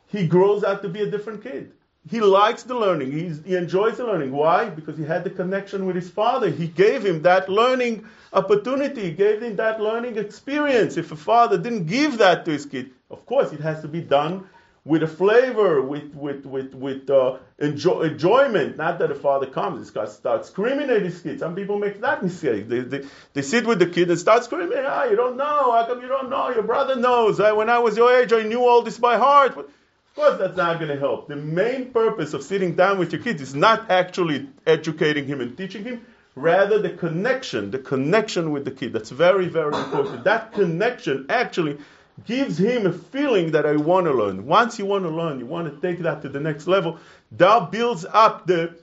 he 0.08 0.28
grows 0.28 0.64
out 0.64 0.82
to 0.84 0.90
be 0.90 1.02
a 1.02 1.10
different 1.10 1.44
kid 1.44 1.72
he 2.10 2.22
likes 2.22 2.64
the 2.64 2.76
learning. 2.76 3.12
He's, 3.12 3.44
he 3.44 3.56
enjoys 3.56 3.98
the 3.98 4.06
learning. 4.06 4.32
Why? 4.32 4.70
Because 4.70 4.98
he 4.98 5.04
had 5.04 5.24
the 5.24 5.30
connection 5.30 5.86
with 5.86 5.96
his 5.96 6.10
father. 6.10 6.50
He 6.50 6.68
gave 6.68 7.06
him 7.06 7.22
that 7.24 7.50
learning 7.50 8.06
opportunity. 8.34 9.04
He 9.04 9.12
gave 9.12 9.44
him 9.44 9.58
that 9.58 9.82
learning 9.82 10.18
experience. 10.18 10.98
If 10.98 11.12
a 11.12 11.16
father 11.16 11.58
didn't 11.58 11.86
give 11.86 12.18
that 12.20 12.46
to 12.46 12.52
his 12.52 12.66
kid, 12.66 12.92
of 13.12 13.26
course, 13.26 13.52
it 13.52 13.60
has 13.60 13.82
to 13.82 13.88
be 13.88 14.02
done 14.02 14.48
with 14.86 15.04
a 15.04 15.08
flavor, 15.08 15.82
with 15.82 16.14
with 16.16 16.46
with 16.46 16.74
with 16.74 17.10
uh, 17.10 17.38
enjoy, 17.60 18.02
enjoyment. 18.02 18.78
Not 18.78 19.00
that 19.00 19.10
the 19.10 19.16
father 19.16 19.46
comes 19.46 19.90
and 19.90 20.10
starts 20.10 20.48
screaming 20.48 20.90
at 20.90 21.02
his 21.02 21.22
kid. 21.22 21.40
Some 21.40 21.56
people 21.56 21.78
make 21.78 22.02
that 22.02 22.24
mistake. 22.24 22.68
They, 22.68 22.80
they, 22.82 23.06
they 23.34 23.42
sit 23.42 23.68
with 23.68 23.80
the 23.80 23.88
kid 23.88 24.10
and 24.10 24.20
start 24.20 24.44
screaming. 24.46 24.80
Ah, 24.86 25.06
you 25.06 25.16
don't 25.16 25.38
know. 25.38 25.72
How 25.72 25.86
come 25.86 26.02
you 26.02 26.08
don't 26.08 26.30
know? 26.30 26.50
Your 26.50 26.64
brother 26.64 26.96
knows. 26.96 27.40
When 27.40 27.70
I 27.70 27.80
was 27.80 27.98
your 27.98 28.14
age, 28.22 28.32
I 28.34 28.44
knew 28.44 28.66
all 28.68 28.82
this 28.82 28.98
by 28.98 29.18
heart 29.18 29.56
But 29.56 29.66
of 29.66 30.16
course, 30.16 30.40
that's 30.40 30.58
not 30.58 30.80
going 30.80 30.90
to 30.90 30.98
help. 30.98 31.28
The 31.28 31.36
main 31.36 31.92
purpose 31.92 32.34
of 32.34 32.44
sitting 32.44 32.76
down 32.76 33.00
with 33.00 33.14
your 33.14 33.22
kids 33.22 33.42
is 33.42 33.54
not 33.54 33.92
actually 33.92 34.50
educating 34.66 35.28
him 35.28 35.40
and 35.40 35.56
teaching 35.56 35.84
him, 35.84 36.06
rather 36.36 36.80
the 36.80 36.90
connection, 36.90 37.72
the 37.72 37.80
connection 37.80 38.52
with 38.52 38.66
the 38.66 38.72
kid. 38.72 38.94
That's 38.94 39.12
very, 39.12 39.48
very 39.48 39.76
important. 39.76 40.24
That 40.24 40.54
connection 40.54 41.28
actually 41.30 41.78
gives 42.26 42.58
him 42.58 42.86
a 42.86 42.94
feeling 42.94 43.52
that 43.52 43.66
I 43.66 43.76
want 43.76 44.06
to 44.06 44.14
learn. 44.14 44.46
Once 44.46 44.80
you 44.80 44.86
want 44.86 45.04
to 45.04 45.10
learn, 45.10 45.40
you 45.40 45.46
want 45.46 45.74
to 45.74 45.82
take 45.88 46.04
that 46.04 46.22
to 46.24 46.30
the 46.30 46.40
next 46.40 46.68
level. 46.68 46.98
That 47.34 47.72
builds 47.72 48.06
up 48.06 48.48
the 48.48 48.76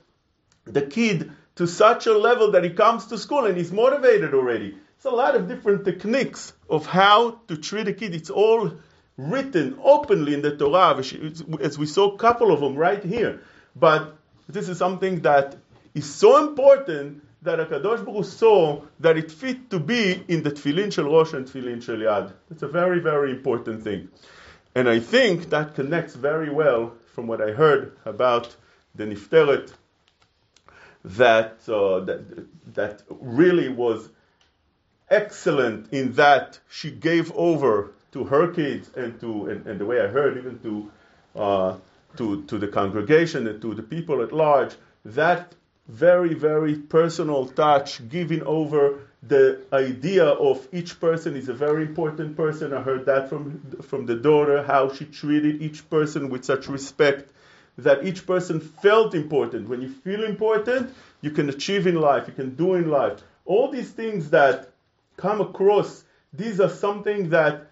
the 0.65 0.81
kid 0.81 1.31
to 1.55 1.67
such 1.67 2.07
a 2.07 2.17
level 2.17 2.51
that 2.51 2.63
he 2.63 2.69
comes 2.69 3.07
to 3.07 3.17
school 3.17 3.45
and 3.45 3.57
he's 3.57 3.71
motivated 3.71 4.33
already. 4.33 4.77
It's 4.95 5.05
a 5.05 5.09
lot 5.09 5.35
of 5.35 5.47
different 5.47 5.85
techniques 5.85 6.53
of 6.69 6.85
how 6.85 7.39
to 7.47 7.57
treat 7.57 7.87
a 7.87 7.93
kid. 7.93 8.13
It's 8.13 8.29
all 8.29 8.71
written 9.15 9.79
openly 9.83 10.33
in 10.33 10.41
the 10.41 10.55
Torah, 10.55 10.97
as 11.61 11.77
we 11.77 11.85
saw 11.85 12.13
a 12.13 12.17
couple 12.17 12.51
of 12.51 12.59
them 12.59 12.75
right 12.75 13.03
here. 13.03 13.41
But 13.75 14.17
this 14.47 14.69
is 14.69 14.77
something 14.77 15.21
that 15.21 15.55
is 15.93 16.13
so 16.13 16.47
important 16.47 17.23
that 17.47 17.59
Akadosh 17.59 18.03
Baruch 18.03 18.25
saw 18.25 18.81
that 18.99 19.17
it 19.17 19.31
fit 19.31 19.69
to 19.69 19.79
be 19.79 20.21
in 20.27 20.43
the 20.43 20.51
Tfilin 20.51 20.91
Shel 20.91 21.05
Rosh 21.05 21.31
and 21.31 21.45
Tfilin 21.45 21.81
Shel 21.81 21.97
Yad. 21.97 22.33
It's 22.51 22.61
a 22.61 22.67
very, 22.67 22.99
very 22.99 23.31
important 23.31 23.83
thing. 23.83 24.09
And 24.75 24.89
I 24.89 24.99
think 24.99 25.49
that 25.49 25.73
connects 25.73 26.13
very 26.13 26.49
well 26.49 26.93
from 27.15 27.25
what 27.25 27.41
I 27.41 27.51
heard 27.51 27.97
about 28.05 28.53
the 28.95 29.05
Nifteret 29.05 29.71
that, 31.05 31.57
uh, 31.69 32.01
that, 32.01 32.45
that 32.73 33.03
really 33.09 33.69
was 33.69 34.09
excellent 35.09 35.93
in 35.93 36.13
that 36.13 36.59
she 36.69 36.91
gave 36.91 37.31
over 37.31 37.93
to 38.11 38.25
her 38.25 38.51
kids 38.51 38.89
and 38.95 39.19
to 39.21 39.47
and, 39.47 39.65
and 39.67 39.79
the 39.79 39.85
way 39.85 40.01
I 40.01 40.07
heard 40.07 40.37
even 40.37 40.59
to 40.59 40.91
uh, 41.35 41.77
to 42.17 42.43
to 42.43 42.57
the 42.57 42.67
congregation 42.67 43.47
and 43.47 43.61
to 43.61 43.73
the 43.73 43.83
people 43.83 44.21
at 44.21 44.33
large 44.33 44.75
that 45.05 45.55
very 45.87 46.33
very 46.33 46.75
personal 46.75 47.47
touch 47.47 48.07
giving 48.09 48.43
over 48.43 48.99
the 49.23 49.61
idea 49.73 50.25
of 50.25 50.67
each 50.71 50.99
person 50.99 51.35
is 51.35 51.49
a 51.49 51.53
very 51.53 51.83
important 51.83 52.37
person. 52.37 52.73
I 52.73 52.81
heard 52.81 53.05
that 53.05 53.29
from 53.29 53.61
from 53.81 54.05
the 54.05 54.15
daughter 54.15 54.63
how 54.63 54.93
she 54.93 55.05
treated 55.05 55.61
each 55.61 55.89
person 55.89 56.29
with 56.29 56.45
such 56.45 56.67
respect 56.67 57.31
that 57.77 58.05
each 58.05 58.25
person 58.25 58.59
felt 58.59 59.13
important. 59.13 59.69
When 59.69 59.81
you 59.81 59.89
feel 59.89 60.23
important 60.23 60.93
you 61.21 61.31
can 61.31 61.49
achieve 61.49 61.87
in 61.87 61.95
life 61.95 62.27
you 62.27 62.33
can 62.33 62.55
do 62.55 62.75
in 62.75 62.89
life. 62.89 63.21
All 63.45 63.71
these 63.71 63.89
things 63.89 64.29
that 64.31 64.69
come 65.15 65.39
across, 65.41 66.03
these 66.33 66.59
are 66.59 66.69
something 66.69 67.29
that 67.29 67.67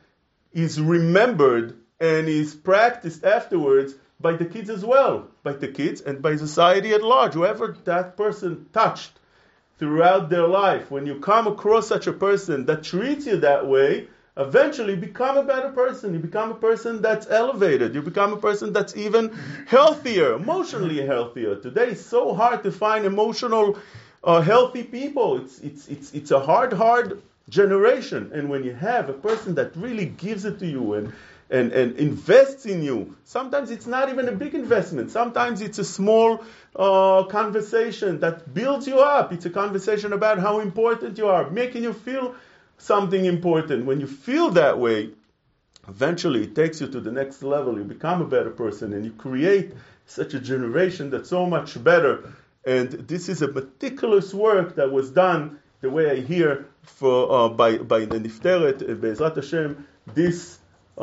is 0.53 0.79
remembered 0.79 1.75
and 1.99 2.27
is 2.27 2.55
practiced 2.55 3.23
afterwards 3.23 3.93
by 4.25 4.33
the 4.33 4.45
kids 4.45 4.71
as 4.71 4.83
well, 4.83 5.27
by 5.43 5.53
the 5.53 5.67
kids 5.67 6.01
and 6.01 6.19
by 6.19 6.35
society 6.35 6.93
at 6.93 7.03
large. 7.03 7.33
Whoever 7.35 7.77
that 7.83 8.17
person 8.17 8.65
touched 8.73 9.11
throughout 9.77 10.31
their 10.31 10.47
life, 10.47 10.89
when 10.89 11.05
you 11.05 11.19
come 11.19 11.45
across 11.45 11.87
such 11.87 12.07
a 12.07 12.13
person 12.27 12.65
that 12.65 12.83
treats 12.83 13.27
you 13.27 13.37
that 13.41 13.67
way, 13.67 14.07
eventually 14.35 14.95
you 14.95 14.99
become 14.99 15.37
a 15.37 15.43
better 15.43 15.69
person. 15.69 16.15
You 16.15 16.19
become 16.19 16.49
a 16.51 16.55
person 16.55 17.03
that's 17.03 17.27
elevated. 17.29 17.93
You 17.93 18.01
become 18.01 18.33
a 18.33 18.41
person 18.47 18.73
that's 18.73 18.97
even 18.97 19.31
healthier, 19.67 20.33
emotionally 20.33 21.05
healthier. 21.05 21.57
Today 21.57 21.89
it's 21.89 22.03
so 22.03 22.33
hard 22.33 22.63
to 22.63 22.71
find 22.71 23.05
emotional, 23.05 23.77
uh, 24.23 24.41
healthy 24.41 24.81
people. 24.81 25.37
It's, 25.37 25.59
it's, 25.59 25.87
it's, 25.87 26.13
it's 26.15 26.31
a 26.31 26.39
hard, 26.39 26.73
hard 26.73 27.21
generation. 27.49 28.31
And 28.33 28.49
when 28.49 28.63
you 28.63 28.73
have 28.73 29.07
a 29.07 29.13
person 29.13 29.53
that 29.59 29.75
really 29.75 30.07
gives 30.07 30.45
it 30.45 30.57
to 30.61 30.65
you 30.65 30.95
and 30.95 31.13
and, 31.49 31.71
and 31.71 31.97
invests 31.97 32.65
in 32.65 32.81
you. 32.81 33.15
Sometimes 33.23 33.69
it's 33.71 33.85
not 33.85 34.09
even 34.09 34.27
a 34.27 34.31
big 34.31 34.55
investment. 34.55 35.11
Sometimes 35.11 35.61
it's 35.61 35.77
a 35.77 35.83
small 35.83 36.43
uh, 36.75 37.23
conversation 37.23 38.19
that 38.21 38.53
builds 38.53 38.87
you 38.87 38.99
up. 38.99 39.31
It's 39.31 39.45
a 39.45 39.49
conversation 39.49 40.13
about 40.13 40.39
how 40.39 40.59
important 40.59 41.17
you 41.17 41.27
are, 41.27 41.49
making 41.49 41.83
you 41.83 41.93
feel 41.93 42.35
something 42.77 43.23
important. 43.25 43.85
When 43.85 43.99
you 43.99 44.07
feel 44.07 44.51
that 44.51 44.79
way, 44.79 45.11
eventually 45.87 46.43
it 46.43 46.55
takes 46.55 46.81
you 46.81 46.87
to 46.87 46.99
the 46.99 47.11
next 47.11 47.43
level. 47.43 47.77
You 47.77 47.83
become 47.83 48.21
a 48.21 48.25
better 48.27 48.49
person 48.49 48.93
and 48.93 49.05
you 49.05 49.11
create 49.11 49.73
such 50.07 50.33
a 50.33 50.39
generation 50.39 51.09
that's 51.11 51.29
so 51.29 51.45
much 51.45 51.81
better. 51.83 52.33
And 52.65 52.89
this 52.91 53.29
is 53.29 53.43
a 53.43 53.47
meticulous 53.47 54.33
work 54.33 54.75
that 54.75 54.91
was 54.91 55.11
done, 55.11 55.59
the 55.81 55.89
way 55.91 56.09
I 56.09 56.21
hear, 56.21 56.65
for, 56.81 57.31
uh, 57.31 57.49
by, 57.49 57.77
by 57.77 58.05
the 58.05 58.19
Nifteret, 58.19 58.81
uh, 58.81 58.95
Be'ezrat 58.95 59.35
Hashem, 59.35 59.87
this 60.07 60.59
uh, 60.98 61.02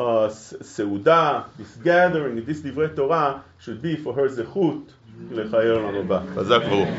סעודה, 0.62 1.42
this 1.60 1.84
gathering, 1.84 2.50
this 2.50 2.68
דברי 2.68 2.88
תורה, 2.96 3.38
should 3.60 3.82
be 3.82 4.06
for 4.06 4.14
her 4.18 4.28
זכות 4.28 4.94
לחיי 5.32 5.70
עולם 5.70 5.96
הבא. 5.96 6.20
חזק 6.36 6.60
ברוך. 6.70 6.90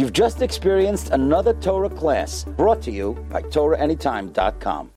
You've 0.00 0.12
just 0.12 0.42
experienced 0.42 1.10
another 1.12 1.52
Torah 1.52 1.90
class 1.90 2.44
brought 2.56 2.82
to 2.82 2.90
you 2.90 3.16
by 3.30 3.42
TorahAnytime.com. 3.42 4.88